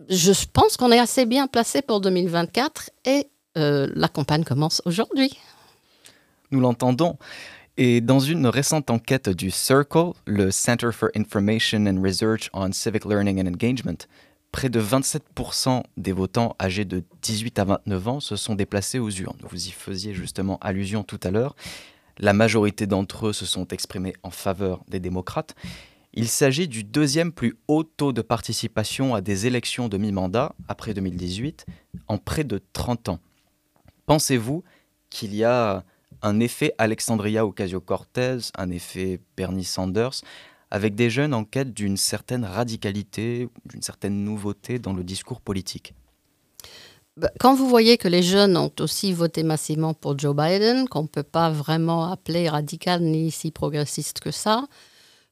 je 0.08 0.32
pense 0.54 0.78
qu'on 0.78 0.92
est 0.92 1.00
assez 1.00 1.26
bien 1.26 1.48
placé 1.48 1.82
pour 1.82 2.00
2024 2.00 2.92
et 3.06 3.28
euh, 3.58 3.88
la 3.96 4.08
campagne 4.08 4.44
commence 4.44 4.84
aujourd'hui. 4.86 5.32
Nous 6.52 6.60
l'entendons. 6.60 7.18
Et 7.80 8.02
dans 8.02 8.20
une 8.20 8.48
récente 8.48 8.90
enquête 8.90 9.30
du 9.30 9.52
Circle, 9.52 10.12
le 10.26 10.52
Center 10.52 10.90
for 10.92 11.10
Information 11.16 11.86
and 11.88 12.02
Research 12.04 12.50
on 12.54 12.72
Civic 12.72 13.06
Learning 13.06 13.40
and 13.40 13.48
Engagement, 13.48 14.08
près 14.52 14.70
de 14.70 14.82
27% 14.82 15.84
des 15.98 16.12
votants 16.12 16.56
âgés 16.62 16.86
de 16.86 17.04
18 17.22 17.60
à 17.60 17.64
29 17.66 18.08
ans 18.08 18.20
se 18.20 18.36
sont 18.36 18.56
déplacés 18.56 19.00
aux 19.00 19.10
urnes. 19.10 19.38
Vous 19.50 19.68
y 19.68 19.72
faisiez 19.72 20.14
justement 20.14 20.58
allusion 20.60 21.04
tout 21.04 21.20
à 21.24 21.32
l'heure. 21.32 21.56
La 22.18 22.34
majorité 22.34 22.88
d'entre 22.88 23.28
eux 23.28 23.34
se 23.34 23.46
sont 23.46 23.68
exprimés 23.68 24.14
en 24.24 24.32
faveur 24.32 24.84
des 24.88 25.00
démocrates. 25.00 25.56
Il 26.14 26.28
s'agit 26.28 26.68
du 26.68 26.84
deuxième 26.84 27.32
plus 27.32 27.58
haut 27.68 27.84
taux 27.84 28.14
de 28.14 28.24
participation 28.24 29.14
à 29.14 29.22
des 29.22 29.46
élections 29.46 29.88
de 29.88 29.98
mi-mandat 29.98 30.56
après 30.68 30.96
2018 30.96 31.66
en 32.08 32.18
près 32.18 32.44
de 32.44 32.60
30 32.74 33.10
ans. 33.10 33.20
Pensez-vous 34.08 34.64
qu'il 35.10 35.36
y 35.36 35.44
a 35.44 35.84
un 36.24 36.40
effet 36.40 36.74
Alexandria 36.78 37.46
Ocasio-Cortez, 37.46 38.38
un 38.58 38.72
effet 38.72 39.20
Bernie 39.36 39.64
Sanders, 39.64 40.22
avec 40.72 40.96
des 40.96 41.10
jeunes 41.10 41.34
en 41.34 41.44
quête 41.44 41.74
d'une 41.74 41.98
certaine 41.98 42.46
radicalité, 42.46 43.50
d'une 43.66 43.82
certaine 43.82 44.24
nouveauté 44.24 44.80
dans 44.80 44.94
le 44.94 45.04
discours 45.04 45.42
politique 45.42 45.94
bah, 47.18 47.32
quand 47.40 47.56
vous 47.56 47.68
voyez 47.68 47.98
que 47.98 48.08
les 48.08 48.22
jeunes 48.22 48.56
ont 48.58 48.72
aussi 48.80 49.12
voté 49.12 49.42
massivement 49.42 49.96
pour 49.96 50.20
Joe 50.20 50.36
Biden, 50.36 50.88
qu'on 50.88 51.02
ne 51.02 51.08
peut 51.08 51.24
pas 51.24 51.50
vraiment 51.50 52.12
appeler 52.12 52.48
radical 52.48 53.02
ni 53.02 53.32
si 53.32 53.50
progressiste 53.50 54.20
que 54.20 54.30
ça, 54.30 54.68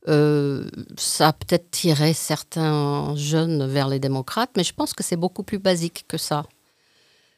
euh, 0.08 0.68
ça 0.98 1.28
a 1.28 1.34
peut-être 1.34 1.70
tiré 1.70 2.14
certains 2.14 3.16
jeunes 3.16 3.68
vers 3.68 3.88
les 3.88 4.00
démocrates, 4.00 4.50
mais 4.58 4.64
je 4.64 4.74
pense 4.74 4.94
que 4.94 5.04
c'est 5.04 5.16
beaucoup 5.16 5.44
plus 5.44 5.60
basique 5.60 6.06
que 6.08 6.18
ça. 6.18 6.48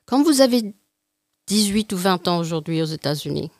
Quand 0.05 0.23
vous 0.23 0.39
avez 0.39 0.73
18 1.47 1.91
ou 1.91 1.97
20 1.97 2.27
ans 2.29 2.39
aujourd'hui 2.39 2.81
aux 2.81 2.85
États-Unis, 2.85 3.51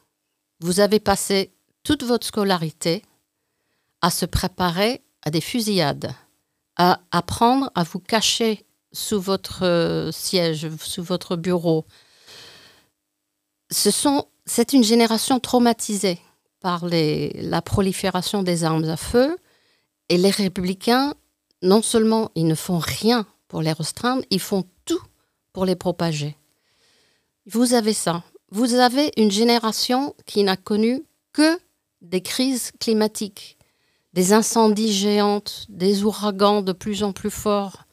vous 0.62 0.79
avez 0.79 1.01
passé 1.01 1.51
toute 1.84 2.03
votre 2.03 2.25
scolarité 2.25 3.01
à 4.01 4.09
se 4.09 4.25
préparer 4.25 5.01
à 5.23 5.29
des 5.29 5.41
fusillades, 5.41 6.13
à 6.75 7.01
apprendre 7.11 7.71
à 7.75 7.83
vous 7.83 7.99
cacher 7.99 8.65
sous 8.91 9.19
votre 9.19 9.63
euh, 9.65 10.11
siège, 10.11 10.69
sous 10.79 11.03
votre 11.03 11.35
bureau. 11.35 11.85
Ce 13.71 13.91
sont, 13.91 14.27
c'est 14.45 14.73
une 14.73 14.83
génération 14.83 15.39
traumatisée 15.39 16.19
par 16.59 16.85
la 16.89 17.61
prolifération 17.61 18.43
des 18.43 18.63
armes 18.63 18.85
à 18.85 18.97
feu. 18.97 19.37
Et 20.09 20.17
les 20.17 20.29
républicains, 20.29 21.13
non 21.61 21.81
seulement 21.81 22.31
ils 22.35 22.47
ne 22.47 22.55
font 22.55 22.79
rien 22.79 23.25
pour 23.47 23.61
les 23.61 23.73
restreindre, 23.73 24.23
ils 24.29 24.39
font 24.39 24.63
tout 24.85 25.01
pour 25.53 25.65
les 25.65 25.75
propager. 25.75 26.35
Vous 27.45 27.73
avez 27.73 27.93
ça. 27.93 28.23
Vous 28.51 28.75
avez 28.75 29.11
une 29.17 29.31
génération 29.31 30.15
qui 30.25 30.43
n'a 30.43 30.55
connu 30.55 31.03
que 31.33 31.59
des 32.01 32.21
crises 32.21 32.71
climatiques, 32.79 33.56
des 34.17 34.33
incendies 34.33 34.93
géantes, 34.93 35.67
des 35.69 36.03
ouragans 36.03 36.63
de 36.63 36.71
plus 36.71 37.03
en 37.03 37.13
plus 37.13 37.30
forts. 37.30 37.84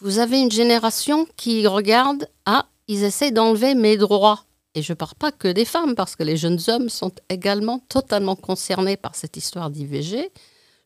Vous 0.00 0.18
avez 0.18 0.40
une 0.40 0.50
génération 0.50 1.24
qui 1.36 1.68
regarde, 1.68 2.28
ah, 2.46 2.66
ils 2.88 3.04
essaient 3.04 3.30
d'enlever 3.30 3.76
mes 3.76 3.96
droits. 3.96 4.42
Et 4.74 4.82
je 4.82 4.90
ne 4.90 4.96
parle 4.96 5.14
pas 5.14 5.30
que 5.30 5.46
des 5.46 5.64
femmes, 5.64 5.94
parce 5.94 6.16
que 6.16 6.24
les 6.24 6.36
jeunes 6.36 6.58
hommes 6.66 6.88
sont 6.88 7.12
également 7.28 7.78
totalement 7.78 8.34
concernés 8.34 8.96
par 8.96 9.14
cette 9.14 9.36
histoire 9.36 9.70
d'IVG. 9.70 10.32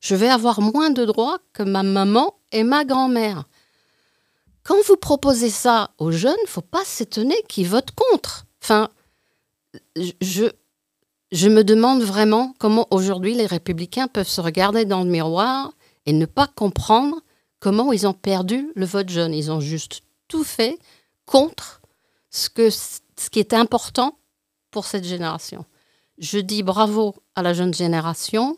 Je 0.00 0.14
vais 0.14 0.28
avoir 0.28 0.61
moins 0.61 0.90
de 0.90 1.07
droits 1.07 1.38
que 1.54 1.62
ma 1.62 1.83
maman 1.83 2.35
et 2.52 2.64
ma 2.64 2.85
grand-mère. 2.85 3.44
Quand 4.62 4.76
vous 4.87 4.96
proposez 4.96 5.48
ça 5.48 5.92
aux 5.96 6.12
jeunes, 6.12 6.46
faut 6.46 6.61
pas 6.61 6.85
s'étonner 6.85 7.42
qu'ils 7.48 7.68
votent 7.68 7.94
contre. 7.96 8.44
Enfin, 8.62 8.90
je, 10.20 10.50
je 11.35 11.49
me 11.49 11.64
demande 11.64 12.01
vraiment 12.03 12.55
comment 12.59 12.87
aujourd'hui 12.92 13.35
les 13.35 13.47
républicains 13.47 14.07
peuvent 14.07 14.29
se 14.29 14.40
regarder 14.40 14.85
dans 14.85 15.03
le 15.03 15.11
miroir 15.11 15.73
et 16.07 16.12
ne 16.12 16.27
pas 16.27 16.47
comprendre 16.47 17.20
comment 17.59 17.92
ils 17.92 18.07
ont 18.07 18.12
perdu 18.12 18.70
le 18.77 18.87
vote 18.87 19.09
jeune. 19.09 19.35
Ils 19.35 19.51
ont 19.51 19.59
juste 19.59 20.03
tout 20.29 20.44
fait 20.44 20.79
contre 21.27 21.83
ce 22.31 22.49
qui 22.49 23.40
est 23.40 23.53
important 23.53 24.16
pour 24.70 24.87
cette 24.87 25.05
génération. 25.05 25.64
Je 26.18 26.38
dis 26.38 26.62
bravo 26.62 27.16
à 27.35 27.42
la 27.42 27.53
jeune 27.53 27.75
génération. 27.75 28.57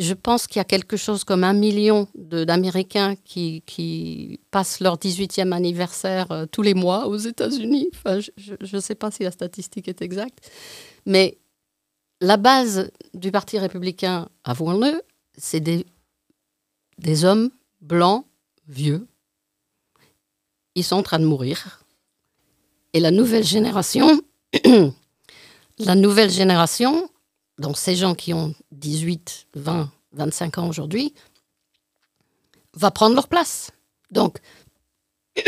Je 0.00 0.14
pense 0.14 0.48
qu'il 0.48 0.58
y 0.58 0.60
a 0.60 0.64
quelque 0.64 0.96
chose 0.96 1.22
comme 1.22 1.44
un 1.44 1.52
million 1.52 2.08
d'Américains 2.16 3.14
qui, 3.24 3.62
qui, 3.66 4.40
passent 4.50 4.80
leur 4.80 4.96
18e 4.96 5.52
anniversaire 5.52 6.32
euh, 6.32 6.46
tous 6.46 6.62
les 6.62 6.74
mois 6.74 7.06
aux 7.06 7.16
États-Unis. 7.16 7.88
Enfin, 7.94 8.18
je 8.18 8.76
ne 8.76 8.80
sais 8.80 8.94
pas 8.96 9.12
si 9.12 9.22
la 9.22 9.30
statistique 9.30 9.86
est 9.86 10.02
exacte. 10.02 10.50
Mais 11.06 11.38
la 12.20 12.36
base 12.36 12.90
du 13.14 13.30
Parti 13.30 13.58
républicain, 13.58 14.28
avouons-le, 14.44 15.02
c'est 15.36 15.60
des, 15.60 17.24
hommes 17.24 17.50
blancs, 17.80 18.26
vieux. 18.66 19.06
Ils 20.74 20.84
sont 20.84 20.96
en 20.96 21.02
train 21.02 21.18
de 21.18 21.24
mourir. 21.24 21.84
Et 22.92 23.00
la 23.00 23.10
nouvelle 23.10 23.44
génération, 23.44 24.20
la 25.78 25.94
nouvelle 25.94 26.30
génération, 26.30 27.08
donc 27.58 27.76
ces 27.76 27.96
gens 27.96 28.14
qui 28.14 28.32
ont 28.34 28.54
18, 28.72 29.48
20, 29.54 29.90
25 30.12 30.58
ans 30.58 30.68
aujourd'hui, 30.68 31.14
va 32.74 32.90
prendre 32.90 33.14
leur 33.14 33.28
place. 33.28 33.70
Donc, 34.10 34.38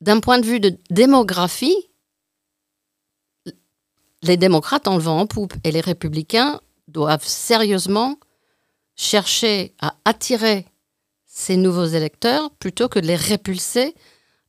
d'un 0.00 0.20
point 0.20 0.38
de 0.38 0.46
vue 0.46 0.60
de 0.60 0.76
démographie, 0.90 1.89
les 4.22 4.36
démocrates 4.36 4.88
ont 4.88 5.04
en 5.06 5.26
poupe 5.26 5.54
et 5.64 5.72
les 5.72 5.80
républicains 5.80 6.60
doivent 6.88 7.26
sérieusement 7.26 8.18
chercher 8.96 9.74
à 9.80 9.94
attirer 10.04 10.66
ces 11.26 11.56
nouveaux 11.56 11.86
électeurs 11.86 12.50
plutôt 12.58 12.88
que 12.88 12.98
de 12.98 13.06
les 13.06 13.16
répulser 13.16 13.94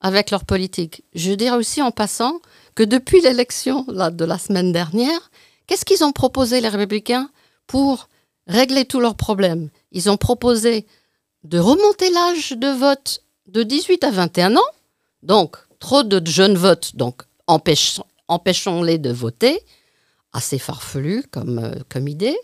avec 0.01 0.31
leur 0.31 0.45
politique. 0.45 1.03
Je 1.13 1.31
dirais 1.33 1.55
aussi 1.55 1.81
en 1.81 1.91
passant 1.91 2.39
que 2.75 2.83
depuis 2.83 3.21
l'élection 3.21 3.83
de 3.83 4.25
la 4.25 4.37
semaine 4.37 4.71
dernière, 4.71 5.31
qu'est-ce 5.67 5.85
qu'ils 5.85 6.03
ont 6.03 6.11
proposé 6.11 6.59
les 6.59 6.69
républicains 6.69 7.29
pour 7.67 8.09
régler 8.47 8.85
tous 8.85 8.99
leurs 8.99 9.15
problèmes? 9.15 9.69
Ils 9.91 10.09
ont 10.09 10.17
proposé 10.17 10.85
de 11.43 11.59
remonter 11.59 12.09
l'âge 12.11 12.51
de 12.51 12.67
vote 12.67 13.23
de 13.47 13.63
18 13.63 14.03
à 14.03 14.11
21 14.11 14.57
ans, 14.57 14.71
donc 15.23 15.57
trop 15.79 16.03
de 16.03 16.25
jeunes 16.27 16.57
votent, 16.57 16.95
donc 16.95 17.23
empêchons-les 18.31 18.97
de 18.97 19.11
voter, 19.11 19.59
assez 20.33 20.57
farfelu 20.57 21.23
comme, 21.31 21.59
euh, 21.59 21.75
comme 21.89 22.07
idée. 22.07 22.37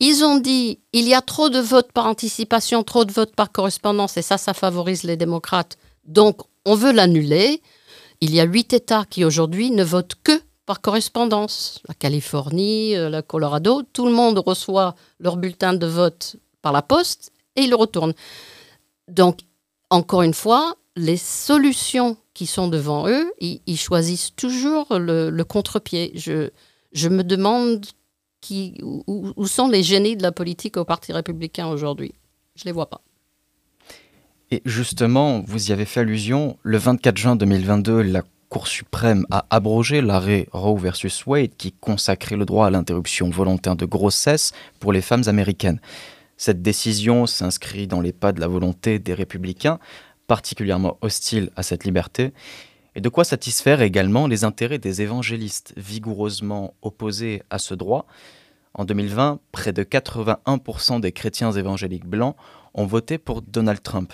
Ils 0.00 0.24
ont 0.24 0.38
dit 0.38 0.80
il 0.92 1.06
y 1.06 1.14
a 1.14 1.22
trop 1.22 1.48
de 1.48 1.60
votes 1.60 1.92
par 1.92 2.06
anticipation, 2.06 2.82
trop 2.82 3.04
de 3.04 3.12
votes 3.12 3.34
par 3.34 3.52
correspondance, 3.52 4.16
et 4.16 4.22
ça, 4.22 4.38
ça 4.38 4.52
favorise 4.52 5.04
les 5.04 5.16
démocrates. 5.16 5.78
Donc, 6.04 6.40
on 6.64 6.74
veut 6.74 6.92
l'annuler. 6.92 7.62
Il 8.20 8.34
y 8.34 8.40
a 8.40 8.44
huit 8.44 8.72
États 8.72 9.04
qui 9.08 9.24
aujourd'hui 9.24 9.70
ne 9.70 9.84
votent 9.84 10.16
que 10.22 10.42
par 10.66 10.80
correspondance. 10.80 11.80
La 11.88 11.94
Californie, 11.94 12.96
euh, 12.96 13.08
le 13.08 13.22
Colorado, 13.22 13.82
tout 13.92 14.06
le 14.06 14.12
monde 14.12 14.38
reçoit 14.38 14.94
leur 15.20 15.36
bulletin 15.36 15.74
de 15.74 15.86
vote 15.86 16.36
par 16.62 16.72
la 16.72 16.82
poste 16.82 17.32
et 17.54 17.62
ils 17.62 17.70
le 17.70 17.76
retournent. 17.76 18.14
Donc, 19.08 19.40
encore 19.94 20.22
une 20.22 20.34
fois, 20.34 20.74
les 20.96 21.16
solutions 21.16 22.16
qui 22.34 22.46
sont 22.46 22.66
devant 22.68 23.08
eux, 23.08 23.32
ils, 23.40 23.78
choisissent 23.78 24.34
toujours 24.34 24.86
le, 24.90 25.42
contre-pied. 25.42 26.12
Je, 26.16 27.08
me 27.08 27.22
demande 27.22 27.86
qui, 28.40 28.76
où, 28.82 29.04
où, 29.36 29.46
sont 29.46 29.68
les 29.68 29.84
génies 29.84 30.16
de 30.16 30.22
la 30.22 30.32
politique 30.32 30.76
au 30.76 30.84
Parti 30.84 31.12
républicain 31.12 31.68
aujourd'hui. 31.68 32.12
Je 32.56 32.62
ne 32.62 32.66
les 32.66 32.72
vois 32.72 32.90
pas. 32.90 33.02
Et 34.50 34.62
justement, 34.64 35.42
vous 35.46 35.70
y 35.70 35.72
avez 35.72 35.84
fait 35.84 36.00
allusion, 36.00 36.58
le 36.62 36.78
24 36.78 37.16
juin 37.16 37.36
2022, 37.36 38.02
la 38.02 38.22
Cour 38.48 38.68
suprême 38.68 39.26
a 39.30 39.46
abrogé 39.50 40.00
l'arrêt 40.00 40.46
Roe 40.52 40.76
versus 40.76 41.26
Wade 41.26 41.56
qui 41.56 41.72
consacrait 41.72 42.36
le 42.36 42.44
droit 42.44 42.66
à 42.66 42.70
l'interruption 42.70 43.30
volontaire 43.30 43.74
de 43.74 43.84
grossesse 43.84 44.52
pour 44.78 44.92
les 44.92 45.00
femmes 45.00 45.24
américaines. 45.26 45.80
Cette 46.36 46.62
décision 46.62 47.26
s'inscrit 47.26 47.86
dans 47.86 48.00
les 48.00 48.12
pas 48.12 48.32
de 48.32 48.40
la 48.40 48.48
volonté 48.48 48.98
des 48.98 49.14
républicains, 49.14 49.78
particulièrement 50.26 50.98
hostiles 51.00 51.50
à 51.56 51.62
cette 51.62 51.84
liberté, 51.84 52.32
et 52.94 53.00
de 53.00 53.08
quoi 53.08 53.24
satisfaire 53.24 53.82
également 53.82 54.26
les 54.26 54.44
intérêts 54.44 54.78
des 54.78 55.02
évangélistes 55.02 55.72
vigoureusement 55.76 56.74
opposés 56.82 57.42
à 57.50 57.58
ce 57.58 57.74
droit. 57.74 58.06
En 58.72 58.84
2020, 58.84 59.40
près 59.52 59.72
de 59.72 59.82
81% 59.82 61.00
des 61.00 61.12
chrétiens 61.12 61.52
évangéliques 61.52 62.06
blancs 62.06 62.36
ont 62.74 62.86
voté 62.86 63.18
pour 63.18 63.42
Donald 63.42 63.82
Trump. 63.82 64.12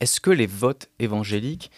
Est-ce 0.00 0.20
que 0.20 0.30
les 0.30 0.46
votes 0.46 0.88
évangéliques 0.98 1.70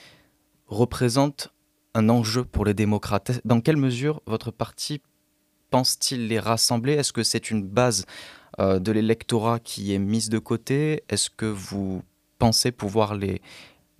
représentent 0.66 1.52
un 1.94 2.08
enjeu 2.08 2.44
pour 2.44 2.64
les 2.64 2.74
démocrates? 2.74 3.40
Dans 3.44 3.60
quelle 3.60 3.76
mesure 3.76 4.22
votre 4.26 4.50
parti 4.50 5.00
pense-t-il 5.70 6.28
les 6.28 6.38
rassembler? 6.38 6.94
Est-ce 6.94 7.12
que 7.12 7.22
c'est 7.22 7.50
une 7.50 7.62
base 7.62 8.06
de 8.58 8.92
l'électorat 8.92 9.58
qui 9.58 9.94
est 9.94 9.98
mise 9.98 10.28
de 10.28 10.38
côté 10.38 11.04
Est-ce 11.08 11.30
que 11.30 11.46
vous 11.46 12.02
pensez 12.38 12.72
pouvoir 12.72 13.14
les, 13.14 13.40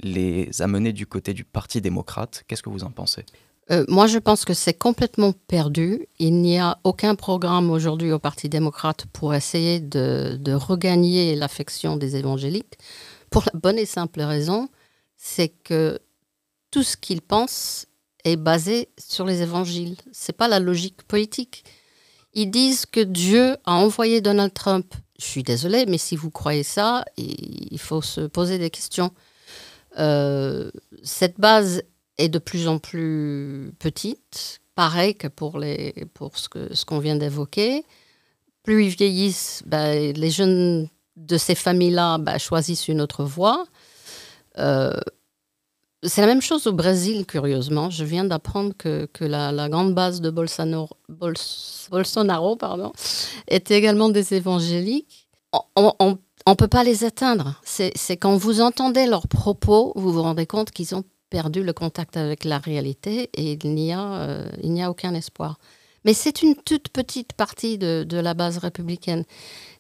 les 0.01 0.63
amener 0.63 0.93
du 0.93 1.07
côté 1.07 1.33
du 1.33 1.45
Parti 1.45 1.81
démocrate? 1.81 2.45
Qu'est-ce 2.47 2.63
que 2.63 2.71
vous 2.71 2.85
en 2.85 2.91
pensez? 2.91 3.25
Euh, 3.71 3.85
moi, 3.89 4.09
je 4.09 4.19
pense 4.19 4.45
que 4.45 4.55
c'est 4.55 4.75
complètement 4.75 5.33
perdu. 5.33 6.07
Il 6.19 6.41
n'y 6.41 6.59
a 6.59 6.79
aucun 6.83 7.15
programme 7.15 7.71
aujourd'hui 7.71 8.11
au 8.11 8.19
Parti 8.19 8.49
démocrate 8.49 9.07
pour 9.13 9.33
essayer 9.33 9.79
de, 9.79 10.37
de 10.41 10.53
regagner 10.53 11.37
l'affection 11.37 11.97
des 11.97 12.17
évangéliques, 12.17 12.79
pour 13.31 13.45
la 13.53 13.59
bonne 13.59 13.79
et 13.79 13.87
simple 13.87 14.21
raison, 14.23 14.69
c'est 15.17 15.51
que 15.51 16.01
tout 16.73 16.83
ce 16.83 16.97
qu'ils 16.97 17.23
pensent 17.23 17.87
est 18.25 18.37
basé 18.37 18.89
sur 18.99 19.25
les 19.25 19.43
évangiles. 19.43 19.97
C'est 20.11 20.37
pas 20.37 20.49
la 20.49 20.59
logique 20.59 21.03
politique. 21.05 21.65
Ils 22.33 22.51
disent 22.51 22.87
que 22.87 23.01
Dieu 23.01 23.57
a 23.65 23.75
envoyé 23.75 24.21
Donald 24.21 24.55
Trump. 24.55 24.95
Je 25.19 25.25
suis 25.25 25.43
désolée, 25.43 25.87
mais 25.87 25.99
si 25.99 26.17
vous 26.17 26.31
croyez 26.31 26.63
ça, 26.63 27.05
il 27.17 27.79
faut 27.79 28.03
se 28.03 28.23
poser 28.23 28.59
des 28.59 28.71
questions. 28.71 29.11
Euh, 29.99 30.71
cette 31.03 31.39
base 31.39 31.83
est 32.19 32.29
de 32.29 32.39
plus 32.39 32.69
en 32.69 32.79
plus 32.79 33.73
petite, 33.79 34.61
pareil 34.75 35.15
que 35.15 35.27
pour, 35.27 35.59
les, 35.59 36.07
pour 36.15 36.39
ce 36.39 36.49
qu'on 36.49 36.69
ce 36.73 36.85
qu'on 36.85 36.99
vient 36.99 37.17
d'évoquer. 37.17 37.85
Plus 38.63 38.85
ils 38.85 38.91
vieillissent, 38.91 39.63
ben, 39.67 40.13
les 40.15 40.31
jeunes 40.31 40.89
de 41.17 41.37
ces 41.37 41.55
familles-là 41.55 42.19
ben, 42.19 42.39
choisissent 42.39 42.89
une 42.89 43.01
autre 43.01 43.25
voie. 43.25 43.65
Euh, 44.59 44.93
c'est 46.03 46.21
la 46.21 46.27
même 46.27 46.41
chose 46.41 46.67
au 46.67 46.73
Brésil, 46.73 47.27
curieusement. 47.27 47.91
Je 47.91 48.05
viens 48.05 48.25
d'apprendre 48.25 48.73
que, 48.77 49.07
que 49.13 49.25
la, 49.25 49.69
grande 49.69 49.95
base 49.95 50.21
de 50.21 50.31
Bolsonaro, 50.31 50.89
est 53.49 53.71
également 53.71 54.09
des 54.09 54.35
évangéliques. 54.35 55.29
On 55.75 56.17
ne 56.47 56.55
peut 56.55 56.69
pas 56.69 56.85
les 56.85 57.05
atteindre. 57.05 57.61
C'est 57.65 58.17
quand 58.17 58.37
vous 58.37 58.61
entendez 58.61 59.07
leurs 59.07 59.29
propos, 59.29 59.93
vous 59.97 60.13
vous 60.13 60.23
rendez 60.23 60.47
compte 60.47 60.71
qu'ils 60.71 60.95
ont 60.95 61.05
perdu 61.29 61.63
le 61.63 61.73
contact 61.73 62.17
avec 62.17 62.45
la 62.45 62.59
réalité 62.59 63.31
et 63.35 63.53
il 63.63 63.75
n'y 63.75 63.93
a, 63.93 64.23
euh, 64.23 64.83
a 64.83 64.91
aucun 64.91 65.15
espoir. 65.15 65.59
Mais 66.05 66.15
c'est 66.15 66.43
une 66.43 66.57
toute 66.57 66.89
petite 66.89 67.35
partie 67.35 67.79
de, 67.79 68.05
de 68.09 68.17
la 68.17 68.35
base 68.35 68.59
républicaine. 68.59 69.25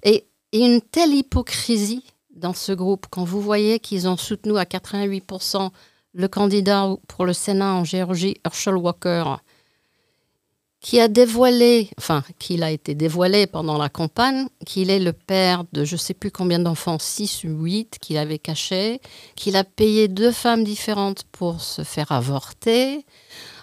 Et, 0.03 0.27
une 0.53 0.81
telle 0.81 1.15
hypocrisie 1.15 2.05
dans 2.35 2.55
ce 2.55 2.73
groupe, 2.73 3.07
quand 3.09 3.23
vous 3.23 3.41
voyez 3.41 3.79
qu'ils 3.79 4.09
ont 4.09 4.17
soutenu 4.17 4.59
à 4.59 4.65
88% 4.65 5.71
le 6.13 6.29
candidat 6.29 6.89
pour 7.09 7.25
le 7.25 7.33
Sénat 7.33 7.75
en 7.75 7.85
Géorgie, 7.85 8.37
Herschel 8.45 8.77
Walker, 8.77 9.25
qui 10.81 10.99
a 10.99 11.09
dévoilé, 11.09 11.91
enfin, 11.99 12.25
qu'il 12.39 12.63
a 12.63 12.71
été 12.71 12.95
dévoilé 12.95 13.47
pendant 13.47 13.77
la 13.77 13.91
campagne, 13.91 14.47
qu'il 14.65 14.89
est 14.89 14.99
le 14.99 15.13
père 15.13 15.65
de 15.73 15.85
je 15.85 15.95
ne 15.95 15.99
sais 15.99 16.15
plus 16.15 16.31
combien 16.31 16.59
d'enfants, 16.59 16.99
6 16.99 17.45
ou 17.45 17.65
8, 17.65 17.99
qu'il 18.01 18.17
avait 18.17 18.39
cachés, 18.39 19.03
qu'il 19.37 19.57
a 19.57 19.65
payé 19.65 20.09
deux 20.09 20.33
femmes 20.33 20.65
différentes 20.65 21.25
pour 21.33 21.61
se 21.61 21.83
faire 21.83 22.13
avorter. 22.13 23.05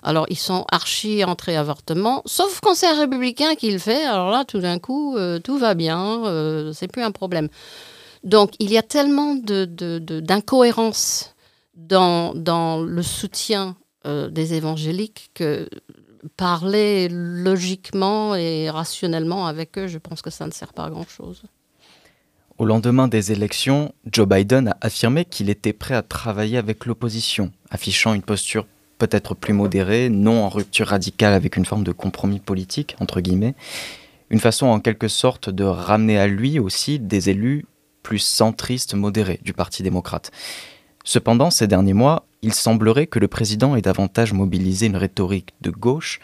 Alors, 0.04 0.28
ils 0.30 0.38
sont 0.38 0.66
archi 0.72 1.24
entrés 1.24 1.58
avortement, 1.58 2.22
sauf 2.28 2.60
quand 2.62 2.76
c'est 2.76 2.86
un 2.88 3.00
républicain 3.00 3.56
qui 3.56 3.72
le 3.72 3.80
fait. 3.80 4.06
Alors 4.06 4.30
là, 4.30 4.46
tout 4.46 4.60
d'un 4.60 4.78
coup, 4.78 5.18
euh, 5.18 5.40
tout 5.40 5.58
va 5.58 5.74
bien, 5.74 6.24
euh, 6.26 6.72
c'est 6.72 6.88
plus 6.88 7.02
un 7.02 7.12
problème. 7.12 7.50
Donc, 8.24 8.52
il 8.60 8.72
y 8.72 8.78
a 8.78 8.84
tellement 8.84 9.36
d'incohérences 9.36 11.34
dans, 11.78 12.84
le 12.84 13.04
soutien 13.04 13.78
euh, 14.06 14.30
des 14.30 14.54
évangéliques 14.56 15.32
que 15.34 15.70
parler 16.36 17.08
logiquement 17.10 18.36
et 18.36 18.70
rationnellement 18.70 19.48
avec 19.48 19.78
eux, 19.78 19.88
je 19.88 19.98
pense 19.98 20.22
que 20.22 20.30
ça 20.30 20.46
ne 20.46 20.52
sert 20.52 20.74
pas 20.74 20.86
à 20.86 20.90
grand-chose. 20.90 21.44
Au 22.58 22.66
lendemain 22.66 23.08
des 23.08 23.32
élections, 23.32 23.94
Joe 24.12 24.28
Biden 24.28 24.70
a 24.70 24.78
affirmé 24.82 25.26
qu'il 25.26 25.50
était 25.50 25.74
prêt 25.74 25.94
à 25.94 26.02
travailler 26.02 26.58
avec 26.58 26.86
l'opposition, 26.88 27.52
affichant 27.70 28.16
une 28.16 28.24
posture 28.24 28.66
peut-être 28.98 29.36
plus 29.36 29.54
modérée, 29.54 30.10
non 30.10 30.44
en 30.44 30.50
rupture 30.50 30.88
radicale 30.88 31.34
avec 31.34 31.56
une 31.56 31.66
forme 31.66 31.84
de 31.84 31.92
compromis 31.92 32.40
politique, 32.40 32.96
entre 33.00 33.22
guillemets, 33.22 33.54
une 34.32 34.40
façon 34.40 34.66
en 34.66 34.80
quelque 34.80 35.08
sorte 35.08 35.52
de 35.52 35.64
ramener 35.64 36.18
à 36.18 36.26
lui 36.26 36.58
aussi 36.58 36.98
des 36.98 37.30
élus 37.30 37.66
plus 38.02 38.20
centristes 38.20 38.96
modérés 38.96 39.40
du 39.44 39.54
Parti 39.54 39.84
démocrate. 39.84 40.32
Cependant, 41.08 41.52
ces 41.52 41.68
derniers 41.68 41.94
mois, 41.94 42.26
il 42.42 42.54
semblerait 42.54 43.08
que 43.08 43.18
le 43.18 43.30
président 43.30 43.78
ait 43.78 43.82
davantage 43.82 44.34
mobilisé 44.34 44.88
une 44.88 44.98
rhétorique 44.98 45.54
de 45.62 45.72
gauche. 45.72 46.20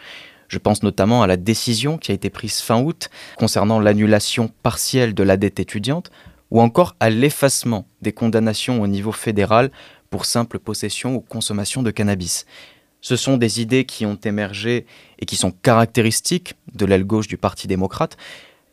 Je 0.48 0.58
pense 0.58 0.82
notamment 0.82 1.22
à 1.22 1.26
la 1.26 1.38
décision 1.38 1.96
qui 1.96 2.10
a 2.10 2.14
été 2.14 2.28
prise 2.28 2.60
fin 2.60 2.82
août 2.82 3.08
concernant 3.38 3.80
l'annulation 3.80 4.50
partielle 4.62 5.14
de 5.14 5.22
la 5.22 5.38
dette 5.38 5.58
étudiante, 5.58 6.10
ou 6.50 6.60
encore 6.60 6.96
à 7.00 7.08
l'effacement 7.08 7.88
des 8.02 8.12
condamnations 8.12 8.82
au 8.82 8.86
niveau 8.86 9.10
fédéral 9.10 9.70
pour 10.10 10.26
simple 10.26 10.58
possession 10.58 11.14
ou 11.14 11.20
consommation 11.20 11.82
de 11.82 11.90
cannabis. 11.90 12.44
Ce 13.00 13.16
sont 13.16 13.38
des 13.38 13.62
idées 13.62 13.86
qui 13.86 14.04
ont 14.04 14.20
émergé 14.22 14.84
et 15.18 15.24
qui 15.24 15.36
sont 15.36 15.50
caractéristiques 15.50 16.56
de 16.74 16.84
l'aile 16.84 17.06
gauche 17.06 17.26
du 17.26 17.38
Parti 17.38 17.68
démocrate. 17.68 18.18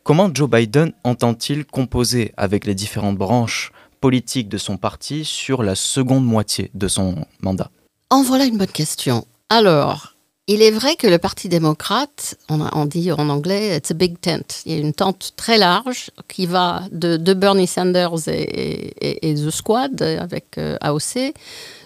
Comment 0.04 0.30
Joe 0.34 0.50
Biden 0.50 0.92
entend-il 1.06 1.64
composer 1.64 2.34
avec 2.36 2.66
les 2.66 2.76
différentes 2.76 3.18
branches 3.18 3.72
politique 4.02 4.50
de 4.50 4.58
son 4.58 4.76
parti 4.78 5.24
sur 5.24 5.64
la 5.64 5.76
seconde 5.76 6.26
moitié 6.26 6.72
de 6.74 6.88
son 6.88 7.16
mandat 7.40 7.70
En 8.10 8.24
voilà 8.24 8.46
une 8.46 8.58
bonne 8.58 8.68
question. 8.68 9.26
Alors, 9.50 10.16
il 10.48 10.62
est 10.62 10.72
vrai 10.72 10.96
que 10.96 11.08
le 11.08 11.18
Parti 11.18 11.48
démocrate, 11.48 12.36
on, 12.50 12.86
dit 12.86 13.12
en 13.12 13.30
anglais, 13.30 13.78
it's 13.78 13.92
a 13.92 13.94
big 13.94 14.20
tent. 14.20 14.64
Il 14.66 14.74
y 14.74 14.76
a 14.76 14.80
une 14.80 14.94
tente 14.94 15.34
très 15.38 15.58
large 15.58 16.10
qui 16.28 16.46
va 16.46 16.84
de, 16.92 17.34
Bernie 17.34 17.68
Sanders 17.68 18.28
et, 18.28 19.36
The 19.36 19.50
Squad 19.50 20.02
avec 20.02 20.58
euh, 20.58 20.78
AOC 20.82 21.34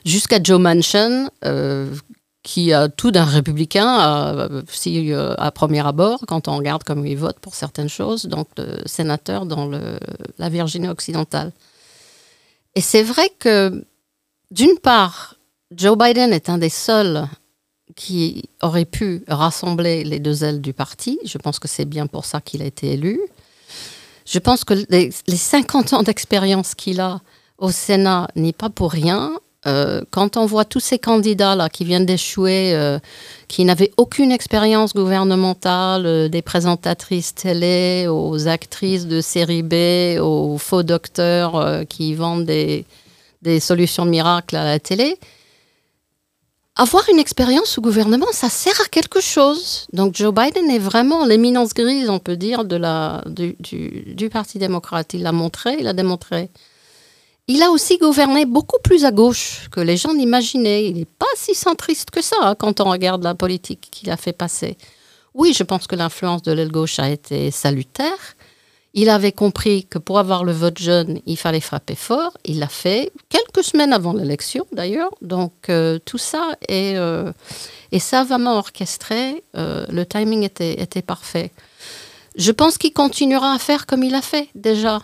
jusqu'à 0.05 0.39
Joe 0.41 0.59
Manchin, 0.59 1.29
euh, 1.43 1.93
qui 2.43 2.73
a 2.73 2.87
tout 2.87 3.11
d'un 3.11 3.25
républicain 3.25 4.49
si, 4.69 5.11
euh, 5.11 5.35
à 5.37 5.51
premier 5.51 5.85
abord, 5.85 6.23
quand 6.27 6.47
on 6.47 6.57
regarde 6.57 6.83
comment 6.83 7.03
il 7.03 7.17
vote 7.17 7.39
pour 7.39 7.55
certaines 7.55 7.89
choses, 7.89 8.25
donc 8.25 8.47
sénateur 8.85 9.45
dans 9.45 9.67
le, 9.67 9.99
la 10.39 10.49
Virginie 10.49 10.87
occidentale. 10.87 11.51
Et 12.75 12.81
c'est 12.81 13.03
vrai 13.03 13.29
que, 13.39 13.85
d'une 14.51 14.77
part, 14.79 15.35
Joe 15.71 15.97
Biden 15.97 16.33
est 16.33 16.49
un 16.49 16.57
des 16.57 16.69
seuls 16.69 17.27
qui 17.95 18.49
aurait 18.61 18.85
pu 18.85 19.23
rassembler 19.27 20.03
les 20.03 20.19
deux 20.19 20.43
ailes 20.43 20.61
du 20.61 20.73
parti. 20.73 21.17
Je 21.23 21.37
pense 21.37 21.59
que 21.59 21.67
c'est 21.67 21.85
bien 21.85 22.07
pour 22.07 22.25
ça 22.25 22.41
qu'il 22.41 22.61
a 22.61 22.65
été 22.65 22.93
élu. 22.93 23.19
Je 24.25 24.39
pense 24.39 24.63
que 24.63 24.73
les, 24.89 25.11
50 25.11 25.93
ans 25.93 26.03
d'expérience 26.03 26.75
qu'il 26.75 26.99
a 26.99 27.21
au 27.57 27.71
Sénat 27.71 28.27
n'est 28.35 28.53
pas 28.53 28.69
pour 28.69 28.91
rien. 28.91 29.31
Euh, 29.67 30.01
quand 30.11 30.37
on 30.37 30.45
voit 30.45 30.65
tous 30.65 30.79
ces 30.79 30.99
candidats-là 30.99 31.69
qui 31.69 31.85
viennent 31.85 32.05
d'échouer, 32.05 32.75
euh, 32.75 32.99
qui 33.47 33.65
n'avaient 33.65 33.91
aucune 33.97 34.31
expérience 34.31 34.93
gouvernementale, 34.93 36.05
euh, 36.05 36.27
des 36.29 36.43
présentatrices 36.43 37.33
télé, 37.33 38.07
aux 38.07 38.47
actrices 38.47 39.07
de 39.07 39.21
série 39.21 39.63
B, 39.63 40.19
aux 40.21 40.57
faux 40.59 40.83
docteurs 40.83 41.85
qui 41.89 42.13
vendent 42.13 42.45
des, 42.45 42.85
solutions 43.59 44.05
miracles 44.05 44.55
à 44.55 44.65
la 44.65 44.79
télé, 44.79 45.17
avoir 46.75 47.07
une 47.09 47.19
expérience 47.19 47.77
au 47.77 47.81
gouvernement, 47.81 48.25
ça 48.31 48.49
sert 48.49 48.79
à 48.81 48.85
quelque 48.85 49.21
chose. 49.21 49.87
Donc 49.93 50.15
Joe 50.15 50.33
Biden 50.33 50.69
est 50.69 50.79
vraiment 50.79 51.25
l'éminence 51.25 51.73
grise, 51.73 52.09
on 52.09 52.19
peut 52.19 52.37
dire, 52.37 52.65
du 52.65 54.29
Parti 54.29 54.59
démocrate. 54.59 55.13
Il 55.13 55.23
l'a 55.23 55.31
montré, 55.31 55.75
il 55.79 55.85
l'a 55.85 55.93
démontré. 55.93 56.49
Il 57.47 57.61
a 57.61 57.69
aussi 57.69 57.99
gouverné 57.99 58.45
beaucoup 58.45 58.79
plus 58.83 59.05
à 59.05 59.11
gauche 59.11 59.67
que 59.71 59.79
les 59.79 59.97
gens 59.97 60.15
n'imaginaient. 60.15 60.85
Il 60.87 60.95
n'est 60.95 61.05
pas 61.05 61.25
si 61.35 61.53
centriste 61.53 62.09
que 62.09 62.23
ça 62.23 62.35
hein, 62.41 62.55
quand 62.55 62.81
on 62.81 62.89
regarde 62.89 63.23
la 63.23 63.35
politique 63.35 63.87
qu'il 63.91 64.09
a 64.09 64.17
fait 64.17 64.33
passer. 64.33 64.77
Oui, 65.35 65.53
je 65.53 65.61
pense 65.63 65.85
que 65.85 65.95
l'influence 65.95 66.41
de 66.41 66.51
l'aile 66.51 66.71
gauche 66.71 66.97
a 66.97 67.09
été 67.09 67.51
salutaire. 67.51 68.35
Il 68.95 69.09
avait 69.09 69.33
compris 69.33 69.85
que 69.85 69.99
pour 69.99 70.17
avoir 70.17 70.45
le 70.45 70.53
vote 70.53 70.79
jeune, 70.79 71.19
il 71.25 71.37
fallait 71.37 71.59
frapper 71.59 71.95
fort. 71.95 72.35
Il 72.45 72.59
l'a 72.59 72.69
fait 72.69 73.11
quelques 73.29 73.63
semaines 73.63 73.93
avant 73.93 74.13
l'élection, 74.13 74.65
d'ailleurs. 74.71 75.13
Donc 75.21 75.69
euh, 75.69 75.99
tout 76.03 76.17
ça 76.17 76.55
est, 76.67 76.95
euh, 76.95 77.31
savamment 77.99 78.57
orchestré. 78.57 79.43
Euh, 79.55 79.85
le 79.89 80.05
timing 80.05 80.43
était, 80.43 80.81
était 80.81 81.01
parfait. 81.01 81.51
Je 82.37 82.51
pense 82.51 82.77
qu'il 82.77 82.93
continuera 82.93 83.53
à 83.53 83.59
faire 83.59 83.85
comme 83.85 84.03
il 84.03 84.15
a 84.15 84.21
fait 84.21 84.47
déjà 84.55 85.01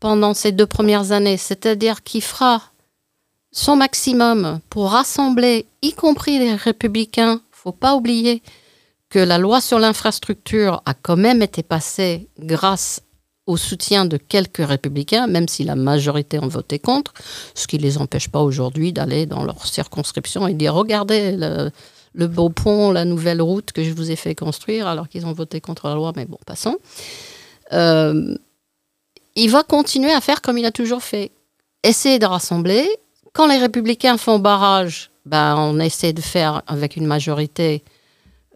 pendant 0.00 0.34
ces 0.34 0.52
deux 0.52 0.66
premières 0.66 1.12
années, 1.12 1.36
c'est-à-dire 1.36 2.02
qu'il 2.02 2.22
fera 2.22 2.62
son 3.52 3.76
maximum 3.76 4.60
pour 4.68 4.90
rassembler, 4.90 5.66
y 5.82 5.92
compris 5.92 6.38
les 6.38 6.54
républicains. 6.54 7.40
Faut 7.50 7.72
pas 7.72 7.94
oublier 7.94 8.42
que 9.08 9.18
la 9.18 9.38
loi 9.38 9.60
sur 9.60 9.78
l'infrastructure 9.78 10.82
a 10.84 10.94
quand 10.94 11.16
même 11.16 11.42
été 11.42 11.62
passée 11.62 12.28
grâce 12.38 13.00
au 13.46 13.56
soutien 13.56 14.04
de 14.04 14.16
quelques 14.16 14.66
républicains, 14.66 15.26
même 15.26 15.48
si 15.48 15.62
la 15.64 15.76
majorité 15.76 16.38
ont 16.40 16.48
voté 16.48 16.78
contre, 16.78 17.14
ce 17.54 17.66
qui 17.66 17.78
ne 17.78 17.82
les 17.82 17.98
empêche 17.98 18.28
pas 18.28 18.42
aujourd'hui 18.42 18.92
d'aller 18.92 19.24
dans 19.24 19.44
leur 19.44 19.66
circonscription 19.66 20.48
et 20.48 20.54
dire 20.54 20.74
regardez 20.74 21.36
le, 21.36 22.26
beau 22.26 22.50
pont, 22.50 22.90
la 22.90 23.04
nouvelle 23.04 23.40
route 23.40 23.72
que 23.72 23.84
je 23.84 23.92
vous 23.92 24.10
ai 24.10 24.16
fait 24.16 24.34
construire, 24.34 24.88
alors 24.88 25.08
qu'ils 25.08 25.26
ont 25.26 25.32
voté 25.32 25.60
contre 25.60 25.88
la 25.88 25.94
loi, 25.94 26.12
mais 26.16 26.24
bon, 26.26 26.38
passons. 26.44 26.76
Euh, 27.72 28.36
il 29.36 29.50
va 29.50 29.62
continuer 29.62 30.12
à 30.12 30.20
faire 30.20 30.42
comme 30.42 30.58
il 30.58 30.66
a 30.66 30.72
toujours 30.72 31.02
fait. 31.02 31.30
Essayer 31.82 32.18
de 32.18 32.26
rassembler. 32.26 32.88
Quand 33.32 33.46
les 33.46 33.58
républicains 33.58 34.16
font 34.16 34.38
barrage, 34.38 35.10
ben, 35.26 35.56
on 35.56 35.78
essaie 35.78 36.12
de 36.12 36.22
faire 36.22 36.62
avec 36.66 36.96
une 36.96 37.06
majorité 37.06 37.84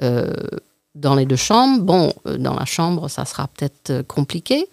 euh, 0.03 0.33
dans 0.95 1.15
les 1.15 1.27
deux 1.27 1.37
chambres. 1.37 1.83
Bon, 1.83 2.13
euh, 2.27 2.37
dans 2.37 2.55
la 2.55 2.65
chambre, 2.65 3.09
ça 3.09 3.25
sera 3.25 3.49
peut-être 3.49 3.91
euh, 3.91 4.03
compliqué. 4.03 4.67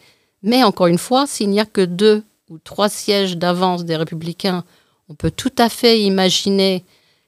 Mais 0.43 0.63
encore 0.63 0.87
une 0.87 0.97
fois, 0.97 1.27
s'il 1.27 1.49
n'y 1.49 1.59
a 1.59 1.65
que 1.65 1.81
deux 1.81 2.23
ou 2.49 2.57
trois 2.59 2.89
sièges 2.89 3.37
d'avance 3.37 3.85
des 3.85 3.95
républicains, 3.95 4.63
on 5.09 5.15
peut 5.15 5.31
tout 5.31 5.51
à 5.57 5.69
fait 5.69 6.01
imaginer 6.01 6.83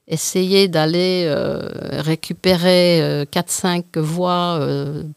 essayer 0.06 0.66
d'aller 0.66 1.24
euh, 1.26 1.68
récupérer 2.00 3.24
4-5 3.30 3.98
voix 3.98 4.60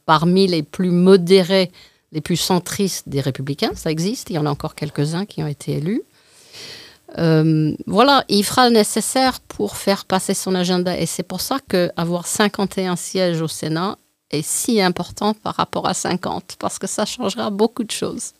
parmi 0.05 0.45
les 0.45 0.61
plus 0.61 0.91
modérés, 0.91 1.71
les 2.13 2.21
plus 2.21 2.37
centristes 2.37 3.09
des 3.09 3.19
républicains. 3.19 3.71
Ça 3.75 3.91
existe, 3.91 4.29
il 4.29 4.33
y 4.33 4.37
en 4.37 4.45
a 4.45 4.49
encore 4.49 4.75
quelques-uns 4.75 5.25
qui 5.25 5.43
ont 5.43 5.47
été 5.47 5.73
élus. 5.73 6.03
Euh, 7.17 7.75
voilà, 7.85 8.23
il 8.29 8.43
fera 8.43 8.69
le 8.69 8.75
nécessaire 8.75 9.39
pour 9.41 9.75
faire 9.77 10.05
passer 10.05 10.33
son 10.33 10.55
agenda. 10.55 10.97
Et 10.97 11.05
c'est 11.05 11.23
pour 11.23 11.41
ça 11.41 11.57
qu'avoir 11.67 12.25
51 12.27 12.95
sièges 12.95 13.41
au 13.41 13.47
Sénat 13.47 13.97
est 14.31 14.45
si 14.45 14.81
important 14.81 15.33
par 15.33 15.55
rapport 15.55 15.87
à 15.87 15.93
50, 15.93 16.55
parce 16.59 16.79
que 16.79 16.87
ça 16.87 17.05
changera 17.05 17.49
beaucoup 17.49 17.83
de 17.83 17.91
choses. 17.91 18.33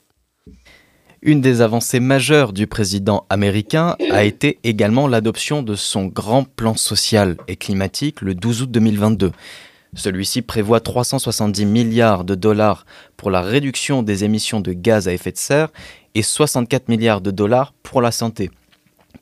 Une 1.22 1.40
des 1.40 1.62
avancées 1.62 2.02
majeures 2.02 2.52
du 2.52 2.68
président 2.68 3.26
américain 3.30 3.96
a 4.12 4.26
été 4.26 4.60
également 4.64 5.08
l'adoption 5.08 5.64
de 5.64 5.76
son 5.76 6.06
grand 6.06 6.44
plan 6.44 6.76
social 6.76 7.38
et 7.48 7.56
climatique 7.56 8.22
le 8.22 8.36
12 8.36 8.64
août 8.64 8.72
2022. 8.72 9.32
Celui-ci 9.96 10.42
prévoit 10.42 10.80
370 10.80 11.66
milliards 11.66 12.24
de 12.24 12.36
dollars 12.36 12.86
pour 13.16 13.30
la 13.30 13.42
réduction 13.42 14.04
des 14.04 14.24
émissions 14.24 14.60
de 14.60 14.74
gaz 14.74 15.08
à 15.08 15.14
effet 15.14 15.32
de 15.32 15.38
serre 15.38 15.70
et 16.16 16.24
64 16.24 16.90
milliards 16.90 17.22
de 17.22 17.32
dollars 17.32 17.74
pour 17.84 18.02
la 18.02 18.12
santé 18.12 18.50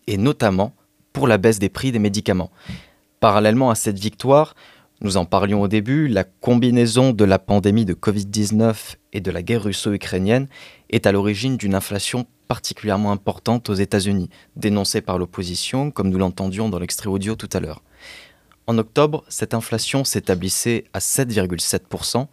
et 0.08 0.18
notamment 0.18 0.74
pour 1.14 1.28
la 1.28 1.38
baisse 1.38 1.60
des 1.60 1.70
prix 1.70 1.92
des 1.92 2.00
médicaments. 2.00 2.52
Parallèlement 3.20 3.70
à 3.70 3.76
cette 3.76 4.00
victoire, 4.00 4.56
nous 5.02 5.18
en 5.18 5.26
parlions 5.26 5.62
au 5.62 5.68
début, 5.68 6.08
la 6.08 6.24
combinaison 6.24 7.12
de 7.12 7.26
la 7.26 7.40
pandémie 7.40 7.86
de 7.86 7.94
Covid-19 7.94 8.96
et 9.14 9.20
de 9.20 9.32
la 9.32 9.42
guerre 9.42 9.64
russo-ukrainienne 9.64 10.48
est 10.90 11.06
à 11.06 11.12
l'origine 11.12 11.58
d'une 11.58 11.76
inflation 11.76 12.28
particulièrement 12.48 13.12
importante 13.12 13.70
aux 13.70 13.74
États-Unis, 13.74 14.30
dénoncée 14.56 15.02
par 15.02 15.18
l'opposition, 15.18 15.90
comme 15.90 16.10
nous 16.10 16.18
l'entendions 16.18 16.70
dans 16.70 16.80
l'extrait 16.80 17.08
audio 17.08 17.36
tout 17.36 17.50
à 17.54 17.60
l'heure. 17.60 17.82
En 18.72 18.78
octobre, 18.78 19.26
cette 19.28 19.54
inflation 19.54 20.06
s'établissait 20.06 20.86
à 20.94 21.00
7,7%. 21.00 22.28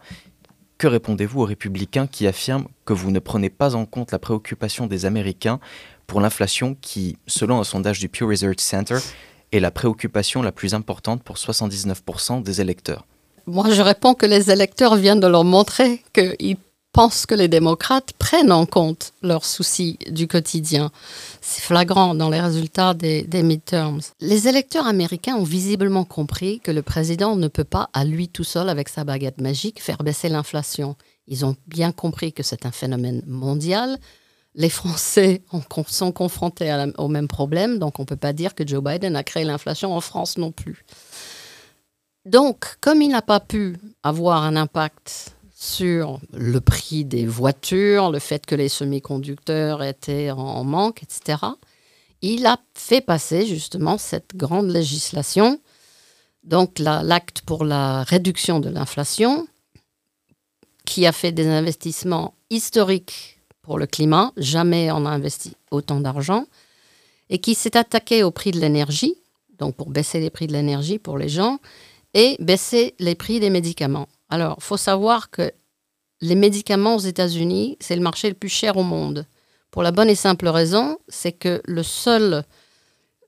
Que 0.77 0.87
répondez-vous 0.87 1.41
aux 1.41 1.45
républicains 1.45 2.07
qui 2.07 2.27
affirment 2.27 2.69
que 2.85 2.93
vous 2.93 3.11
ne 3.11 3.19
prenez 3.19 3.49
pas 3.49 3.75
en 3.75 3.85
compte 3.85 4.13
la 4.13 4.19
préoccupation 4.19 4.87
des 4.87 5.05
Américains 5.05 5.59
pour 6.07 6.21
l'inflation 6.21 6.77
qui, 6.79 7.17
selon 7.27 7.59
un 7.59 7.65
sondage 7.65 7.99
du 7.99 8.07
Pew 8.07 8.25
Research 8.25 8.61
Center, 8.61 8.99
est 9.51 9.59
la 9.59 9.69
préoccupation 9.69 10.41
la 10.41 10.53
plus 10.53 10.73
importante 10.73 11.23
pour 11.23 11.35
79% 11.35 12.41
des 12.41 12.61
électeurs? 12.61 13.05
Moi, 13.45 13.69
je 13.71 13.81
réponds 13.81 14.13
que 14.13 14.25
les 14.25 14.49
électeurs 14.49 14.95
viennent 14.95 15.19
de 15.19 15.27
leur 15.27 15.43
montrer 15.43 16.05
qu'ils 16.13 16.55
pensent 16.91 17.25
que 17.25 17.35
les 17.35 17.47
démocrates 17.47 18.13
prennent 18.13 18.51
en 18.51 18.65
compte 18.65 19.13
leurs 19.21 19.45
soucis 19.45 19.97
du 20.09 20.27
quotidien. 20.27 20.91
C'est 21.41 21.61
flagrant 21.61 22.15
dans 22.15 22.29
les 22.29 22.41
résultats 22.41 22.93
des, 22.93 23.23
des, 23.23 23.43
midterms. 23.43 24.01
Les 24.19 24.47
électeurs 24.47 24.87
américains 24.87 25.35
ont 25.35 25.43
visiblement 25.43 26.03
compris 26.03 26.59
que 26.59 26.71
le 26.71 26.81
président 26.81 27.35
ne 27.35 27.47
peut 27.47 27.63
pas, 27.63 27.89
à 27.93 28.05
lui 28.05 28.27
tout 28.27 28.43
seul, 28.43 28.69
avec 28.69 28.89
sa 28.89 29.03
baguette 29.03 29.39
magique, 29.39 29.81
faire 29.81 29.99
baisser 29.99 30.29
l'inflation. 30.29 30.95
Ils 31.27 31.45
ont 31.45 31.55
bien 31.67 31.91
compris 31.91 32.33
que 32.33 32.43
c'est 32.43 32.65
un 32.65 32.71
phénomène 32.71 33.21
mondial, 33.27 33.99
les 34.55 34.69
Français 34.69 35.41
sont 35.87 36.11
confrontés 36.11 36.85
au 36.97 37.07
même 37.07 37.27
problème, 37.27 37.79
donc 37.79 37.99
on 37.99 38.03
ne 38.03 38.07
peut 38.07 38.15
pas 38.15 38.33
dire 38.33 38.55
que 38.55 38.67
Joe 38.67 38.83
Biden 38.83 39.15
a 39.15 39.23
créé 39.23 39.43
l'inflation 39.43 39.95
en 39.95 40.01
France 40.01 40.37
non 40.37 40.51
plus. 40.51 40.83
Donc, 42.25 42.75
comme 42.81 43.01
il 43.01 43.09
n'a 43.09 43.21
pas 43.21 43.39
pu 43.39 43.77
avoir 44.03 44.43
un 44.43 44.55
impact 44.55 45.35
sur 45.61 46.21
le 46.31 46.61
prix 46.61 47.03
des 47.03 47.25
voitures, 47.25 48.11
le 48.11 48.19
fait 48.19 48.45
que 48.45 48.55
les 48.55 48.69
semi-conducteurs 48.69 49.83
étaient 49.83 50.31
en 50.31 50.63
manque, 50.63 51.03
etc., 51.03 51.37
il 52.21 52.45
a 52.45 52.57
fait 52.75 53.01
passer 53.01 53.45
justement 53.45 53.97
cette 53.97 54.37
grande 54.37 54.69
législation, 54.69 55.59
donc 56.45 56.79
l'acte 56.79 57.41
pour 57.41 57.65
la 57.65 58.03
réduction 58.03 58.61
de 58.61 58.69
l'inflation, 58.69 59.49
qui 60.85 61.05
a 61.05 61.11
fait 61.11 61.33
des 61.33 61.47
investissements 61.47 62.35
historiques 62.49 63.41
pour 63.61 63.77
le 63.77 63.85
climat. 63.85 64.31
Jamais 64.37 64.91
on 64.91 65.05
a 65.05 65.09
investi 65.09 65.55
autant 65.71 65.99
d'argent. 65.99 66.45
Et 67.29 67.39
qui 67.39 67.53
s'est 67.53 67.77
attaqué 67.77 68.23
au 68.23 68.31
prix 68.31 68.51
de 68.51 68.59
l'énergie, 68.59 69.15
donc 69.59 69.75
pour 69.75 69.89
baisser 69.89 70.19
les 70.19 70.29
prix 70.29 70.47
de 70.47 70.53
l'énergie 70.53 70.99
pour 70.99 71.17
les 71.17 71.29
gens, 71.29 71.59
et 72.13 72.37
baisser 72.39 72.95
les 72.99 73.15
prix 73.15 73.39
des 73.39 73.49
médicaments. 73.49 74.07
Alors, 74.29 74.57
faut 74.61 74.77
savoir 74.77 75.29
que 75.29 75.51
les 76.21 76.35
médicaments 76.35 76.95
aux 76.95 76.99
États-Unis, 76.99 77.77
c'est 77.79 77.95
le 77.95 78.01
marché 78.01 78.29
le 78.29 78.35
plus 78.35 78.49
cher 78.49 78.77
au 78.77 78.83
monde. 78.83 79.25
Pour 79.71 79.83
la 79.83 79.91
bonne 79.91 80.09
et 80.09 80.15
simple 80.15 80.47
raison, 80.47 80.97
c'est 81.07 81.31
que 81.31 81.61
le 81.65 81.83
seul 81.83 82.43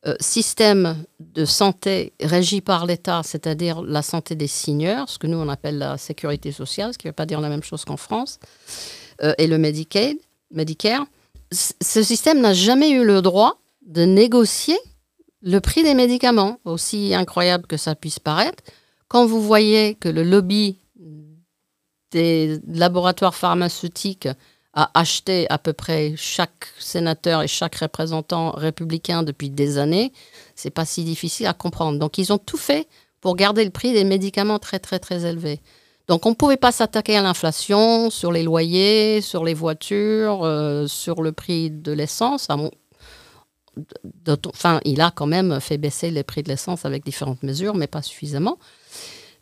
euh, 0.07 0.15
système 0.19 1.03
de 1.19 1.45
santé 1.45 2.13
régi 2.19 2.61
par 2.61 2.85
l'État, 2.85 3.21
c'est-à-dire 3.23 3.81
la 3.83 4.01
santé 4.01 4.35
des 4.35 4.47
seniors, 4.47 5.07
ce 5.09 5.19
que 5.19 5.27
nous 5.27 5.37
on 5.37 5.47
appelle 5.47 5.77
la 5.77 5.97
sécurité 5.97 6.51
sociale, 6.51 6.93
ce 6.93 6.97
qui 6.97 7.07
ne 7.07 7.11
veut 7.11 7.15
pas 7.15 7.27
dire 7.27 7.39
la 7.39 7.49
même 7.49 7.63
chose 7.63 7.85
qu'en 7.85 7.97
France, 7.97 8.39
euh, 9.21 9.33
et 9.37 9.45
le 9.47 9.57
Medicaid, 9.57 10.17
Medicare, 10.49 11.05
ce 11.51 12.01
système 12.01 12.41
n'a 12.41 12.53
jamais 12.53 12.89
eu 12.89 13.05
le 13.05 13.21
droit 13.21 13.59
de 13.85 14.03
négocier 14.03 14.77
le 15.43 15.59
prix 15.59 15.83
des 15.83 15.93
médicaments, 15.93 16.59
aussi 16.65 17.13
incroyable 17.13 17.67
que 17.67 17.77
ça 17.77 17.93
puisse 17.93 18.19
paraître. 18.19 18.63
Quand 19.07 19.25
vous 19.25 19.41
voyez 19.41 19.95
que 19.95 20.09
le 20.09 20.23
lobby 20.23 20.77
des 22.11 22.59
laboratoires 22.67 23.35
pharmaceutiques 23.35 24.27
a 24.73 24.89
acheté 24.93 25.47
à 25.49 25.57
peu 25.57 25.73
près 25.73 26.13
chaque 26.15 26.67
sénateur 26.79 27.41
et 27.41 27.47
chaque 27.47 27.75
représentant 27.75 28.51
républicain 28.51 29.23
depuis 29.23 29.49
des 29.49 29.77
années, 29.77 30.13
c'est 30.55 30.69
pas 30.69 30.85
si 30.85 31.03
difficile 31.03 31.47
à 31.47 31.53
comprendre. 31.53 31.99
Donc 31.99 32.17
ils 32.17 32.31
ont 32.31 32.37
tout 32.37 32.57
fait 32.57 32.87
pour 33.19 33.35
garder 33.35 33.65
le 33.65 33.71
prix 33.71 33.93
des 33.93 34.03
médicaments 34.03 34.59
très 34.59 34.79
très 34.79 34.99
très 34.99 35.25
élevé. 35.25 35.59
Donc 36.07 36.25
on 36.25 36.29
ne 36.31 36.35
pouvait 36.35 36.57
pas 36.57 36.71
s'attaquer 36.71 37.17
à 37.17 37.21
l'inflation 37.21 38.09
sur 38.09 38.31
les 38.31 38.43
loyers, 38.43 39.21
sur 39.21 39.43
les 39.43 39.53
voitures, 39.53 40.43
euh, 40.43 40.87
sur 40.87 41.21
le 41.21 41.31
prix 41.31 41.69
de 41.69 41.91
l'essence. 41.91 42.47
Enfin, 44.45 44.79
il 44.83 45.01
a 45.01 45.11
quand 45.11 45.27
même 45.27 45.59
fait 45.59 45.77
baisser 45.77 46.11
les 46.11 46.23
prix 46.23 46.43
de 46.43 46.49
l'essence 46.49 46.85
avec 46.85 47.05
différentes 47.05 47.43
mesures, 47.43 47.75
mais 47.75 47.87
pas 47.87 48.01
suffisamment. 48.01 48.57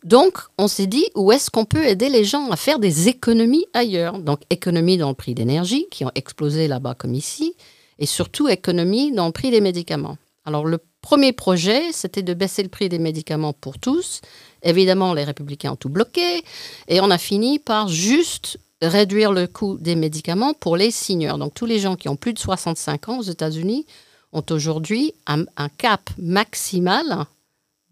Donc, 0.04 0.38
on 0.58 0.68
s'est 0.68 0.86
dit, 0.86 1.06
où 1.14 1.30
est-ce 1.32 1.50
qu'on 1.50 1.64
peut 1.64 1.84
aider 1.84 2.08
les 2.08 2.24
gens 2.24 2.50
à 2.50 2.56
faire 2.56 2.78
des 2.78 3.08
économies 3.08 3.66
ailleurs? 3.74 4.18
Donc, 4.18 4.40
économies 4.48 4.96
dans 4.96 5.10
le 5.10 5.14
prix 5.14 5.34
d'énergie, 5.34 5.86
qui 5.90 6.04
ont 6.04 6.10
explosé 6.14 6.68
là-bas 6.68 6.94
comme 6.94 7.14
ici, 7.14 7.54
et 7.98 8.06
surtout 8.06 8.48
économies 8.48 9.12
dans 9.12 9.26
le 9.26 9.32
prix 9.32 9.50
des 9.50 9.60
médicaments. 9.60 10.16
Alors, 10.46 10.64
le 10.64 10.78
premier 11.02 11.32
projet, 11.32 11.92
c'était 11.92 12.22
de 12.22 12.34
baisser 12.34 12.62
le 12.62 12.68
prix 12.68 12.88
des 12.88 12.98
médicaments 12.98 13.52
pour 13.52 13.78
tous. 13.78 14.20
Évidemment, 14.62 15.12
les 15.12 15.24
républicains 15.24 15.72
ont 15.72 15.76
tout 15.76 15.90
bloqué. 15.90 16.42
Et 16.88 17.00
on 17.00 17.10
a 17.10 17.18
fini 17.18 17.58
par 17.58 17.88
juste 17.88 18.58
réduire 18.82 19.32
le 19.32 19.46
coût 19.46 19.76
des 19.78 19.96
médicaments 19.96 20.54
pour 20.54 20.76
les 20.76 20.90
seniors. 20.90 21.38
Donc, 21.38 21.54
tous 21.54 21.66
les 21.66 21.78
gens 21.78 21.96
qui 21.96 22.08
ont 22.08 22.16
plus 22.16 22.32
de 22.32 22.38
65 22.38 23.08
ans 23.10 23.18
aux 23.18 23.22
États-Unis 23.22 23.86
ont 24.32 24.44
aujourd'hui 24.50 25.12
un, 25.26 25.44
cap 25.76 26.08
maximal 26.18 27.26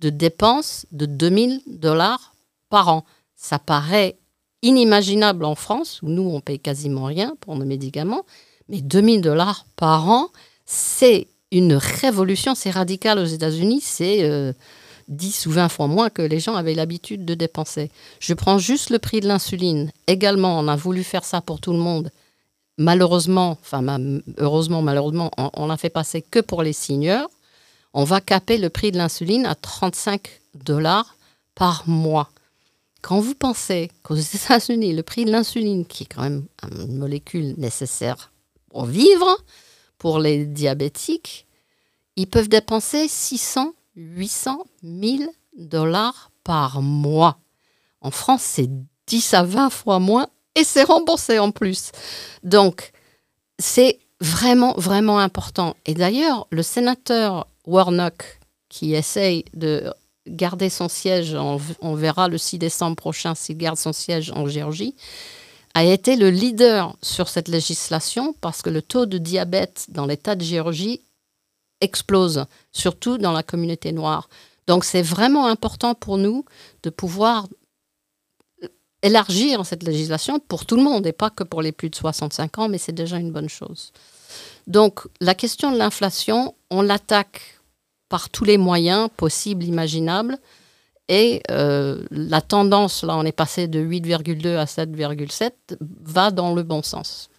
de 0.01 0.11
dépenses 0.11 0.87
de 0.93 1.07
2000 1.07 1.61
dollars 1.67 2.35
par 2.69 2.89
an. 2.89 3.05
Ça 3.37 3.59
paraît 3.59 4.17
inimaginable 4.63 5.45
en 5.45 5.55
France, 5.55 6.01
où 6.03 6.09
nous, 6.09 6.23
on 6.23 6.41
paye 6.41 6.59
quasiment 6.59 7.05
rien 7.05 7.37
pour 7.41 7.57
nos 7.57 7.65
médicaments. 7.65 8.25
Mais 8.69 8.81
2000 8.81 9.21
dollars 9.21 9.67
par 9.77 10.09
an, 10.11 10.29
c'est 10.67 11.29
une 11.51 11.75
révolution, 11.75 12.55
c'est 12.55 12.71
radical 12.71 13.19
aux 13.19 13.25
États-Unis, 13.25 13.81
c'est 13.81 14.53
10 15.09 15.47
euh, 15.47 15.51
ou 15.51 15.53
20 15.53 15.69
fois 15.69 15.87
moins 15.87 16.11
que 16.11 16.23
les 16.23 16.41
gens 16.41 16.57
avaient 16.57 16.75
l'habitude 16.75 17.25
de 17.25 17.35
dépenser. 17.35 17.91
Je 18.21 18.35
prends 18.35 18.59
juste 18.59 18.91
le 18.91 18.99
prix 18.99 19.21
de 19.21 19.29
l'insuline. 19.29 19.91
Également, 20.07 20.59
on 20.59 20.69
a 20.69 20.77
voulu 20.77 21.05
faire 21.05 21.25
ça 21.25 21.41
pour 21.41 21.61
tout 21.61 21.73
le 21.73 21.79
monde. 21.79 22.11
Malheureusement, 22.77 23.59
enfin 23.61 23.85
heureusement, 24.37 24.83
malheureusement, 24.83 25.31
on 25.37 25.67
l'a 25.67 25.77
fait 25.77 25.91
passer 25.91 26.23
que 26.23 26.39
pour 26.39 26.63
les 26.63 26.73
seniors. 26.73 27.29
On 28.01 28.05
va 28.05 28.21
caper 28.21 28.59
le 28.59 28.71
prix 28.71 28.93
de 28.93 28.97
l'insuline 28.97 29.45
à 29.45 29.57
35 29.57 30.29
dollars 30.55 31.17
par 31.57 31.89
mois. 31.89 32.31
quand 33.03 33.19
vous 33.19 33.35
pensez 33.35 33.91
qu'aux 34.05 34.15
États-Unis, 34.35 34.95
le 34.95 35.03
prix 35.03 35.25
de 35.25 35.33
l'insuline, 35.33 35.85
qui 35.85 36.05
est 36.05 36.07
quand 36.07 36.23
même 36.23 36.47
une 36.63 36.97
molécule 36.97 37.57
nécessaire 37.59 38.31
pour 38.71 38.85
vivre, 38.85 39.27
pour 39.99 40.21
les 40.21 40.47
diabétiques, 40.47 41.49
ils 42.15 42.29
peuvent 42.29 42.49
dépenser 42.49 43.09
600, 43.09 43.75
800, 43.97 44.65
1000 44.85 45.29
dollars 45.57 46.31
par 46.45 46.83
mois. 46.83 47.41
En 48.01 48.13
France, 48.13 48.43
c'est 48.43 48.71
10 49.09 49.35
à 49.35 49.43
20 49.43 49.71
fois 49.71 49.99
moins 49.99 50.29
et 50.55 50.63
c'est 50.63 50.85
remboursé 50.85 51.41
en 51.41 51.51
plus. 51.51 51.91
Donc, 52.45 52.93
c'est 53.59 53.99
vraiment, 54.21 54.75
vraiment 54.77 55.19
important. 55.19 55.75
Et 55.85 55.95
d'ailleurs, 55.95 56.47
le 56.51 56.63
sénateur 56.63 57.49
Warnock, 57.69 58.41
qui 58.69 58.95
essaye 58.95 59.45
de 59.55 59.93
garder 60.27 60.69
son 60.69 60.89
siège, 60.89 61.35
on, 61.35 61.95
verra 61.95 62.29
le 62.29 62.39
6 62.39 62.59
décembre 62.59 62.97
prochain 62.97 63.35
s'il 63.35 63.57
garde 63.57 63.79
son 63.79 63.93
siège 63.93 64.31
en 64.33 64.47
Géorgie, 64.47 64.95
a 65.75 65.85
été 65.85 66.17
le 66.17 66.31
leader 66.31 66.97
sur 67.03 67.29
cette 67.29 67.49
législation 67.49 68.35
parce 68.41 68.63
que 68.63 68.71
le 68.71 68.83
taux 68.83 69.07
de 69.07 69.19
diabète 69.19 69.87
dans 69.89 70.07
l'État 70.07 70.35
de 70.35 70.43
Géorgie 70.43 71.03
explose, 71.81 72.47
surtout 72.73 73.19
dans 73.19 73.33
la 73.33 73.43
communauté 73.43 73.93
noire. 73.93 74.29
Donc 74.67 74.85
c'est 74.85 75.03
vraiment 75.03 75.47
important 75.47 75.95
pour 75.95 76.19
nous 76.19 76.45
de 76.83 76.91
pouvoir 76.91 77.49
élargir 79.03 79.65
cette 79.65 79.83
législation 79.83 80.41
pour 80.41 80.67
tout 80.67 80.77
le 80.77 80.83
monde 80.83 81.07
et 81.07 81.13
pas 81.13 81.31
que 81.31 81.45
pour 81.45 81.63
les 81.63 81.73
plus 81.73 81.91
de 81.91 81.95
65 81.95 82.59
ans, 82.59 82.69
mais 82.69 82.79
c'est 82.79 82.93
déjà 82.93 83.19
une 83.19 83.31
bonne 83.31 83.49
chose. 83.49 83.93
Donc 84.67 85.07
la 85.21 85.35
question 85.35 85.71
de 85.71 85.79
l'inflation, 85.79 86.55
on 86.71 86.83
l'attaque 86.83 87.58
par 88.09 88.31
tous 88.31 88.45
les 88.45 88.59
moyens 88.59 89.09
possibles, 89.17 89.65
imaginables. 89.65 90.39
Et 91.09 91.43
euh, 91.51 92.05
la 92.11 92.41
tendance, 92.41 93.03
là, 93.03 93.17
on 93.17 93.25
est 93.25 93.33
passé 93.33 93.67
de 93.67 93.81
8,2 93.81 94.57
à 94.57 94.65
7,7, 94.65 95.53
va 96.05 96.31
dans 96.31 96.55
le 96.55 96.63
bon 96.63 96.83
sens. 96.83 97.31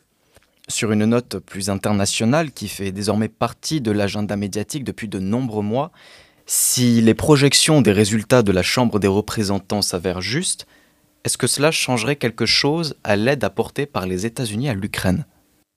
Sur 0.67 0.91
une 0.91 1.05
note 1.05 1.39
plus 1.39 1.69
internationale 1.69 2.51
qui 2.51 2.67
fait 2.67 2.91
désormais 2.91 3.27
partie 3.27 3.81
de 3.81 3.91
l'agenda 3.91 4.35
médiatique 4.35 4.83
depuis 4.83 5.07
de 5.07 5.19
nombreux 5.19 5.63
mois, 5.63 5.91
si 6.45 7.01
les 7.01 7.13
projections 7.13 7.81
des 7.81 7.91
résultats 7.91 8.41
de 8.41 8.51
la 8.51 8.63
Chambre 8.63 8.99
des 8.99 9.07
représentants 9.07 9.83
s'avèrent 9.83 10.21
justes, 10.21 10.65
est-ce 11.23 11.37
que 11.37 11.47
cela 11.47 11.69
changerait 11.69 12.15
quelque 12.15 12.45
chose 12.45 12.95
à 13.03 13.15
l'aide 13.15 13.43
apportée 13.43 13.85
par 13.85 14.07
les 14.07 14.25
États-Unis 14.25 14.69
à 14.69 14.73
l'Ukraine? 14.73 15.25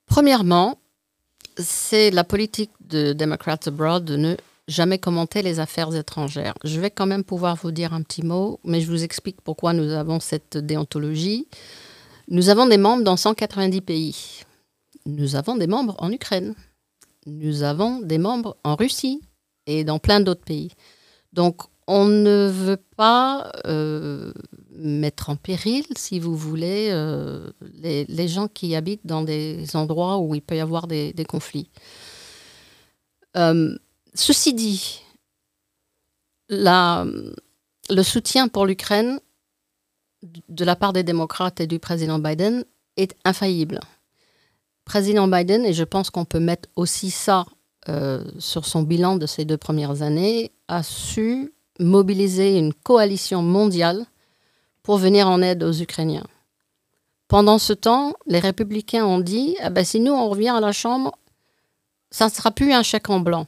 Premièrement, 0.06 0.78
c'est 1.58 2.10
la 2.10 2.24
politique 2.24 2.70
de 2.88 3.12
Democrats 3.12 3.58
Abroad 3.66 4.04
de 4.04 4.16
ne 4.16 4.36
jamais 4.68 4.98
commenter 4.98 5.42
les 5.42 5.60
affaires 5.60 5.94
étrangères. 5.94 6.54
Je 6.64 6.80
vais 6.80 6.90
quand 6.90 7.06
même 7.06 7.24
pouvoir 7.24 7.56
vous 7.56 7.72
dire 7.72 7.92
un 7.94 8.02
petit 8.02 8.22
mot, 8.22 8.60
mais 8.64 8.80
je 8.80 8.90
vous 8.90 9.02
explique 9.02 9.40
pourquoi 9.40 9.72
nous 9.72 9.90
avons 9.90 10.20
cette 10.20 10.56
déontologie. 10.56 11.48
Nous 12.28 12.48
avons 12.48 12.66
des 12.66 12.78
membres 12.78 13.02
dans 13.02 13.16
190 13.16 13.80
pays. 13.80 14.42
Nous 15.06 15.36
avons 15.36 15.56
des 15.56 15.66
membres 15.66 15.96
en 15.98 16.12
Ukraine. 16.12 16.54
Nous 17.26 17.62
avons 17.62 18.00
des 18.00 18.18
membres 18.18 18.56
en 18.64 18.76
Russie 18.76 19.20
et 19.66 19.84
dans 19.84 19.98
plein 19.98 20.20
d'autres 20.20 20.44
pays. 20.44 20.72
Donc, 21.32 21.62
on 21.86 22.06
ne 22.06 22.48
veut 22.48 22.80
pas 22.96 23.50
euh, 23.66 24.32
mettre 24.70 25.30
en 25.30 25.36
péril, 25.36 25.84
si 25.96 26.20
vous 26.20 26.36
voulez, 26.36 26.88
euh, 26.90 27.50
les, 27.74 28.28
gens 28.28 28.48
qui 28.48 28.76
habitent 28.76 29.06
dans 29.06 29.22
des 29.22 29.74
endroits 29.74 30.18
où 30.18 30.34
il 30.34 30.42
peut 30.42 30.56
y 30.56 30.60
avoir 30.60 30.86
des, 30.86 31.12
conflits. 31.28 31.70
Euh, 33.36 33.76
Ceci 34.14 34.52
dit, 34.52 35.00
le 36.48 38.02
soutien 38.02 38.48
pour 38.48 38.66
l'Ukraine 38.66 39.20
de 40.22 40.64
la 40.64 40.76
part 40.76 40.92
des 40.92 41.02
démocrates 41.02 41.60
et 41.60 41.66
du 41.66 41.78
président 41.78 42.18
Biden 42.18 42.64
est 42.96 43.16
infaillible. 43.24 43.80
Président 44.84 45.28
Biden, 45.28 45.64
et 45.64 45.72
je 45.72 45.84
pense 45.84 46.10
qu'on 46.10 46.24
peut 46.24 46.40
mettre 46.40 46.68
aussi 46.76 47.10
ça 47.10 47.46
euh, 47.88 48.24
sur 48.38 48.66
son 48.66 48.82
bilan 48.82 49.16
de 49.16 49.26
ces 49.26 49.44
deux 49.44 49.56
premières 49.56 50.02
années, 50.02 50.52
a 50.68 50.82
su 50.82 51.52
mobiliser 51.78 52.58
une 52.58 52.74
coalition 52.74 53.42
mondiale 53.42 54.04
pour 54.82 54.98
venir 54.98 55.28
en 55.28 55.40
aide 55.40 55.62
aux 55.62 55.72
Ukrainiens. 55.72 56.26
Pendant 57.28 57.58
ce 57.58 57.72
temps, 57.72 58.12
les 58.26 58.40
républicains 58.40 59.06
ont 59.06 59.20
dit 59.20 59.56
ah 59.60 59.70
ben, 59.70 59.84
si 59.84 60.00
nous 60.00 60.12
on 60.12 60.28
revient 60.28 60.50
à 60.50 60.60
la 60.60 60.72
Chambre, 60.72 61.16
ça 62.10 62.26
ne 62.26 62.30
sera 62.30 62.50
plus 62.50 62.72
un 62.72 62.82
chèque 62.82 63.08
en 63.08 63.20
blanc. 63.20 63.46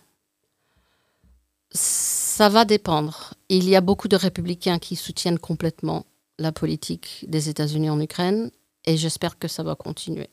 Ça 1.75 2.49
va 2.49 2.65
dépendre. 2.65 3.35
Il 3.49 3.69
y 3.69 3.75
a 3.75 3.81
beaucoup 3.81 4.07
de 4.07 4.17
républicains 4.17 4.79
qui 4.79 4.95
soutiennent 4.95 5.41
complètement 5.41 6.07
la 6.39 6.53
politique 6.53 7.25
des 7.29 7.49
États-Unis 7.49 7.91
en 7.91 8.01
Ukraine 8.01 8.51
et 8.85 8.97
j'espère 8.97 9.39
que 9.39 9.49
ça 9.49 9.65
va 9.65 9.75
continuer. 9.75 10.29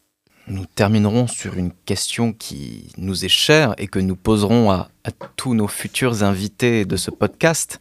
Nous 0.47 0.65
terminerons 0.65 1.27
sur 1.27 1.55
une 1.55 1.71
question 1.71 2.33
qui 2.33 2.89
nous 2.97 3.25
est 3.25 3.29
chère 3.29 3.73
et 3.77 3.87
que 3.87 3.99
nous 3.99 4.15
poserons 4.15 4.71
à, 4.71 4.89
tous 5.35 5.55
nos 5.55 5.67
futurs 5.67 6.23
invités 6.23 6.85
de 6.85 6.95
ce 6.95 7.09
podcast. 7.09 7.79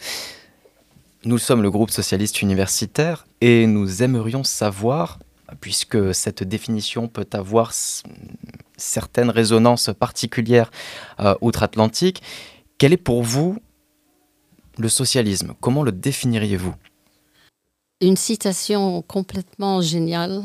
Nous 1.24 1.38
sommes 1.38 1.62
le 1.62 1.70
groupe 1.70 1.90
socialiste 1.90 2.40
universitaire 2.40 3.26
et 3.42 3.66
nous 3.66 4.02
aimerions 4.02 4.44
savoir, 4.44 5.18
puisque 5.60 6.14
cette 6.14 6.42
définition 6.42 7.08
peut 7.08 7.28
avoir 7.32 7.72
certaines 8.76 9.30
résonances 9.30 9.90
particulières 9.98 10.70
euh, 11.18 11.34
outre-Atlantique, 11.42 12.22
quel 12.80 12.94
est 12.94 12.96
pour 12.96 13.22
vous 13.22 13.58
le 14.78 14.88
socialisme? 14.88 15.52
Comment 15.60 15.82
le 15.82 15.92
définiriez-vous? 15.92 16.74
Une 18.00 18.16
citation 18.16 19.02
complètement 19.02 19.82
géniale. 19.82 20.44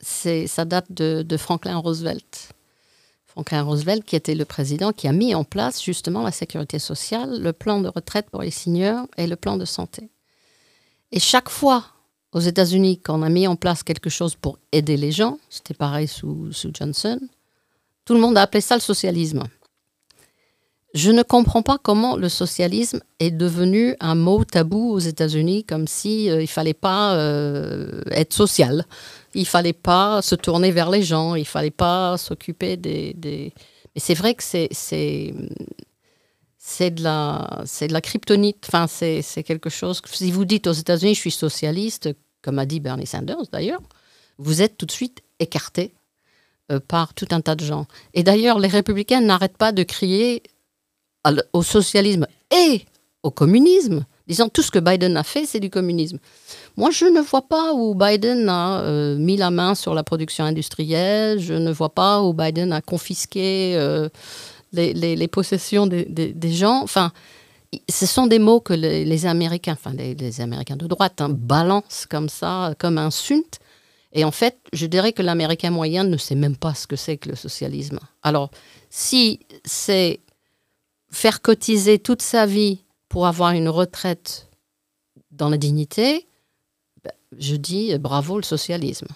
Ça 0.00 0.64
date 0.64 0.92
de, 0.92 1.36
Franklin 1.36 1.78
Roosevelt. 1.78 2.52
Franklin 3.26 3.62
Roosevelt, 3.62 4.04
qui 4.04 4.14
était 4.14 4.36
le 4.36 4.44
président, 4.44 4.92
qui 4.92 5.08
a 5.08 5.12
mis 5.12 5.34
en 5.34 5.42
place 5.42 5.82
justement 5.82 6.22
la 6.22 6.30
sécurité 6.30 6.78
sociale, 6.78 7.42
le 7.42 7.52
plan 7.52 7.80
de 7.80 7.88
retraite 7.88 8.30
pour 8.30 8.42
les 8.42 8.52
seniors 8.52 9.08
et 9.16 9.26
le 9.26 9.34
plan 9.34 9.56
de 9.56 9.64
santé. 9.64 10.10
Et 11.10 11.18
chaque 11.18 11.50
fois 11.50 11.86
aux 12.30 12.40
États-Unis 12.40 13.00
qu'on 13.00 13.22
a 13.22 13.28
mis 13.28 13.48
en 13.48 13.56
place 13.56 13.82
quelque 13.82 14.10
chose 14.10 14.36
pour 14.36 14.58
aider 14.70 14.96
les 14.96 15.10
gens, 15.10 15.40
c'était 15.48 15.74
pareil 15.74 16.06
sous 16.06 16.50
Johnson, 16.72 17.18
tout 18.04 18.14
le 18.14 18.20
monde 18.20 18.38
a 18.38 18.42
appelé 18.42 18.60
ça 18.60 18.76
le 18.76 18.80
socialisme. 18.80 19.48
Je 20.92 21.12
ne 21.12 21.22
comprends 21.22 21.62
pas 21.62 21.78
comment 21.78 22.16
le 22.16 22.28
socialisme 22.28 23.00
est 23.20 23.30
devenu 23.30 23.94
un 24.00 24.16
mot 24.16 24.44
tabou 24.44 24.90
aux 24.90 24.98
États-Unis, 24.98 25.64
comme 25.64 25.86
si 25.86 26.28
euh, 26.28 26.42
il 26.42 26.48
fallait 26.48 26.74
pas 26.74 27.14
euh, 27.14 28.02
être 28.10 28.32
social, 28.32 28.84
il 29.34 29.46
fallait 29.46 29.72
pas 29.72 30.20
se 30.20 30.34
tourner 30.34 30.72
vers 30.72 30.90
les 30.90 31.04
gens, 31.04 31.36
il 31.36 31.46
fallait 31.46 31.70
pas 31.70 32.18
s'occuper 32.18 32.76
des, 32.76 33.14
Mais 33.94 34.00
c'est 34.00 34.14
vrai 34.14 34.34
que 34.34 34.42
c'est 34.42 34.68
c'est 34.72 35.32
de 36.90 37.02
la 37.02 37.62
c'est 37.66 37.86
de 37.86 37.92
la 37.92 38.00
kryptonite. 38.00 38.64
Enfin, 38.66 38.88
c'est 38.88 39.22
c'est 39.22 39.44
quelque 39.44 39.70
chose. 39.70 40.02
si 40.06 40.32
vous 40.32 40.44
dites 40.44 40.66
aux 40.66 40.72
États-Unis, 40.72 41.14
je 41.14 41.20
suis 41.20 41.30
socialiste, 41.30 42.08
comme 42.42 42.58
a 42.58 42.66
dit 42.66 42.80
Bernie 42.80 43.06
Sanders 43.06 43.46
d'ailleurs, 43.52 43.80
vous 44.38 44.60
êtes 44.60 44.76
tout 44.76 44.86
de 44.86 44.92
suite 44.92 45.22
écarté 45.38 45.94
euh, 46.72 46.80
par 46.80 47.14
tout 47.14 47.28
un 47.30 47.40
tas 47.40 47.54
de 47.54 47.64
gens. 47.64 47.86
Et 48.14 48.24
d'ailleurs, 48.24 48.58
les 48.58 48.68
républicains 48.68 49.20
n'arrêtent 49.20 49.56
pas 49.56 49.72
de 49.72 49.84
crier 49.84 50.42
au 51.52 51.62
socialisme 51.62 52.26
et 52.50 52.84
au 53.22 53.30
communisme, 53.30 54.04
disant 54.26 54.48
tout 54.48 54.62
ce 54.62 54.70
que 54.70 54.78
Biden 54.78 55.16
a 55.16 55.22
fait, 55.22 55.44
c'est 55.44 55.60
du 55.60 55.70
communisme. 55.70 56.18
Moi, 56.76 56.90
je 56.90 57.04
ne 57.04 57.20
vois 57.20 57.42
pas 57.42 57.74
où 57.74 57.94
Biden 57.94 58.48
a 58.48 58.80
euh, 58.80 59.16
mis 59.16 59.36
la 59.36 59.50
main 59.50 59.74
sur 59.74 59.94
la 59.94 60.02
production 60.02 60.44
industrielle, 60.44 61.38
je 61.38 61.54
ne 61.54 61.70
vois 61.70 61.90
pas 61.90 62.22
où 62.22 62.32
Biden 62.32 62.72
a 62.72 62.80
confisqué 62.80 63.74
euh, 63.76 64.08
les, 64.72 65.28
possessions 65.28 65.86
des, 65.86 66.52
gens. 66.52 66.80
Enfin, 66.82 67.12
ce 67.88 68.06
sont 68.06 68.26
des 68.26 68.38
mots 68.38 68.60
que 68.60 68.72
les, 68.72 69.26
Américains, 69.26 69.72
enfin 69.72 69.94
les, 69.94 70.40
Américains 70.40 70.76
de 70.76 70.86
droite, 70.86 71.20
hein, 71.20 71.28
balancent 71.28 72.06
comme 72.08 72.28
ça, 72.28 72.74
comme 72.78 72.98
un 72.98 73.10
sunt. 73.10 73.58
Et 74.12 74.24
en 74.24 74.32
fait, 74.32 74.56
je 74.72 74.86
dirais 74.86 75.12
que 75.12 75.22
l'Américain 75.22 75.70
moyen 75.70 76.04
ne 76.04 76.16
sait 76.16 76.34
même 76.34 76.56
pas 76.56 76.74
ce 76.74 76.86
que 76.86 76.96
c'est 76.96 77.16
que 77.16 77.28
le 77.28 77.36
socialisme. 77.36 78.00
Alors, 78.22 78.50
si 78.88 79.40
c'est 79.64 80.20
faire 81.10 81.42
cotiser 81.42 81.98
toute 81.98 82.22
sa 82.22 82.46
vie 82.46 82.84
pour 83.08 83.26
avoir 83.26 83.52
une 83.52 83.68
retraite 83.68 84.48
dans 85.30 85.48
la 85.48 85.56
dignité, 85.56 86.26
ben, 87.04 87.12
je 87.38 87.56
dis 87.56 87.96
bravo 87.98 88.36
le 88.36 88.42
socialisme. 88.42 89.08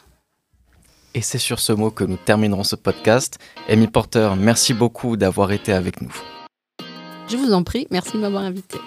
Et 1.14 1.20
c'est 1.20 1.38
sur 1.38 1.60
ce 1.60 1.72
mot 1.72 1.90
que 1.90 2.02
nous 2.02 2.16
terminerons 2.16 2.64
ce 2.64 2.74
podcast. 2.74 3.38
Amy 3.68 3.86
Porter, 3.86 4.30
merci 4.36 4.74
beaucoup 4.74 5.16
d'avoir 5.16 5.52
été 5.52 5.72
avec 5.72 6.00
nous. 6.00 6.14
Je 7.28 7.36
vous 7.36 7.52
en 7.52 7.62
prie, 7.62 7.86
merci 7.90 8.12
de 8.14 8.18
m'avoir 8.18 8.42
invité. 8.42 8.78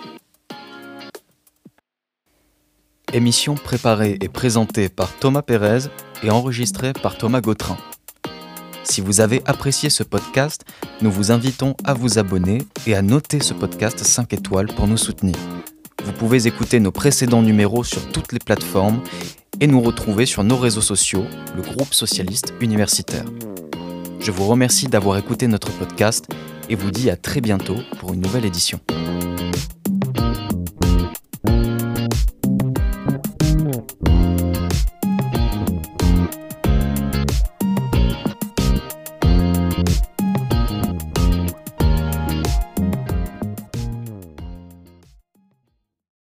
Émission 3.13 3.55
préparée 3.55 4.17
et 4.21 4.27
présentée 4.27 4.89
par 4.89 5.15
Thomas 5.17 5.41
Pérez 5.41 5.87
et 6.23 6.29
enregistrée 6.29 6.91
par 6.91 7.17
Thomas 7.17 7.39
Gautrin. 7.39 7.77
Si 8.89 9.01
vous 9.01 9.19
avez 9.19 9.41
apprécié 9.45 9.89
ce 9.89 10.01
podcast, 10.01 10.63
nous 11.01 11.11
vous 11.11 11.31
invitons 11.31 11.75
à 11.83 11.93
vous 11.93 12.19
abonner 12.19 12.59
et 12.87 12.95
à 12.95 13.01
noter 13.01 13.41
ce 13.41 13.53
podcast 13.53 13.99
5 13.99 14.33
étoiles 14.33 14.67
pour 14.67 14.87
nous 14.87 14.97
soutenir. 14.97 15.35
Vous 16.05 16.13
pouvez 16.13 16.47
écouter 16.47 16.79
nos 16.79 16.91
précédents 16.91 17.41
numéros 17.41 17.83
sur 17.83 18.07
toutes 18.11 18.31
les 18.31 18.39
plateformes 18.39 19.01
et 19.59 19.67
nous 19.67 19.81
retrouver 19.81 20.25
sur 20.25 20.43
nos 20.45 20.57
réseaux 20.57 20.81
sociaux, 20.81 21.25
le 21.55 21.61
groupe 21.61 21.93
socialiste 21.93 22.53
universitaire. 22.61 23.25
Je 24.21 24.31
vous 24.31 24.47
remercie 24.47 24.87
d'avoir 24.87 25.17
écouté 25.17 25.47
notre 25.47 25.71
podcast 25.71 26.25
et 26.69 26.75
vous 26.75 26.89
dis 26.89 27.09
à 27.09 27.17
très 27.17 27.41
bientôt 27.41 27.77
pour 27.99 28.13
une 28.13 28.21
nouvelle 28.21 28.45
édition. 28.45 28.79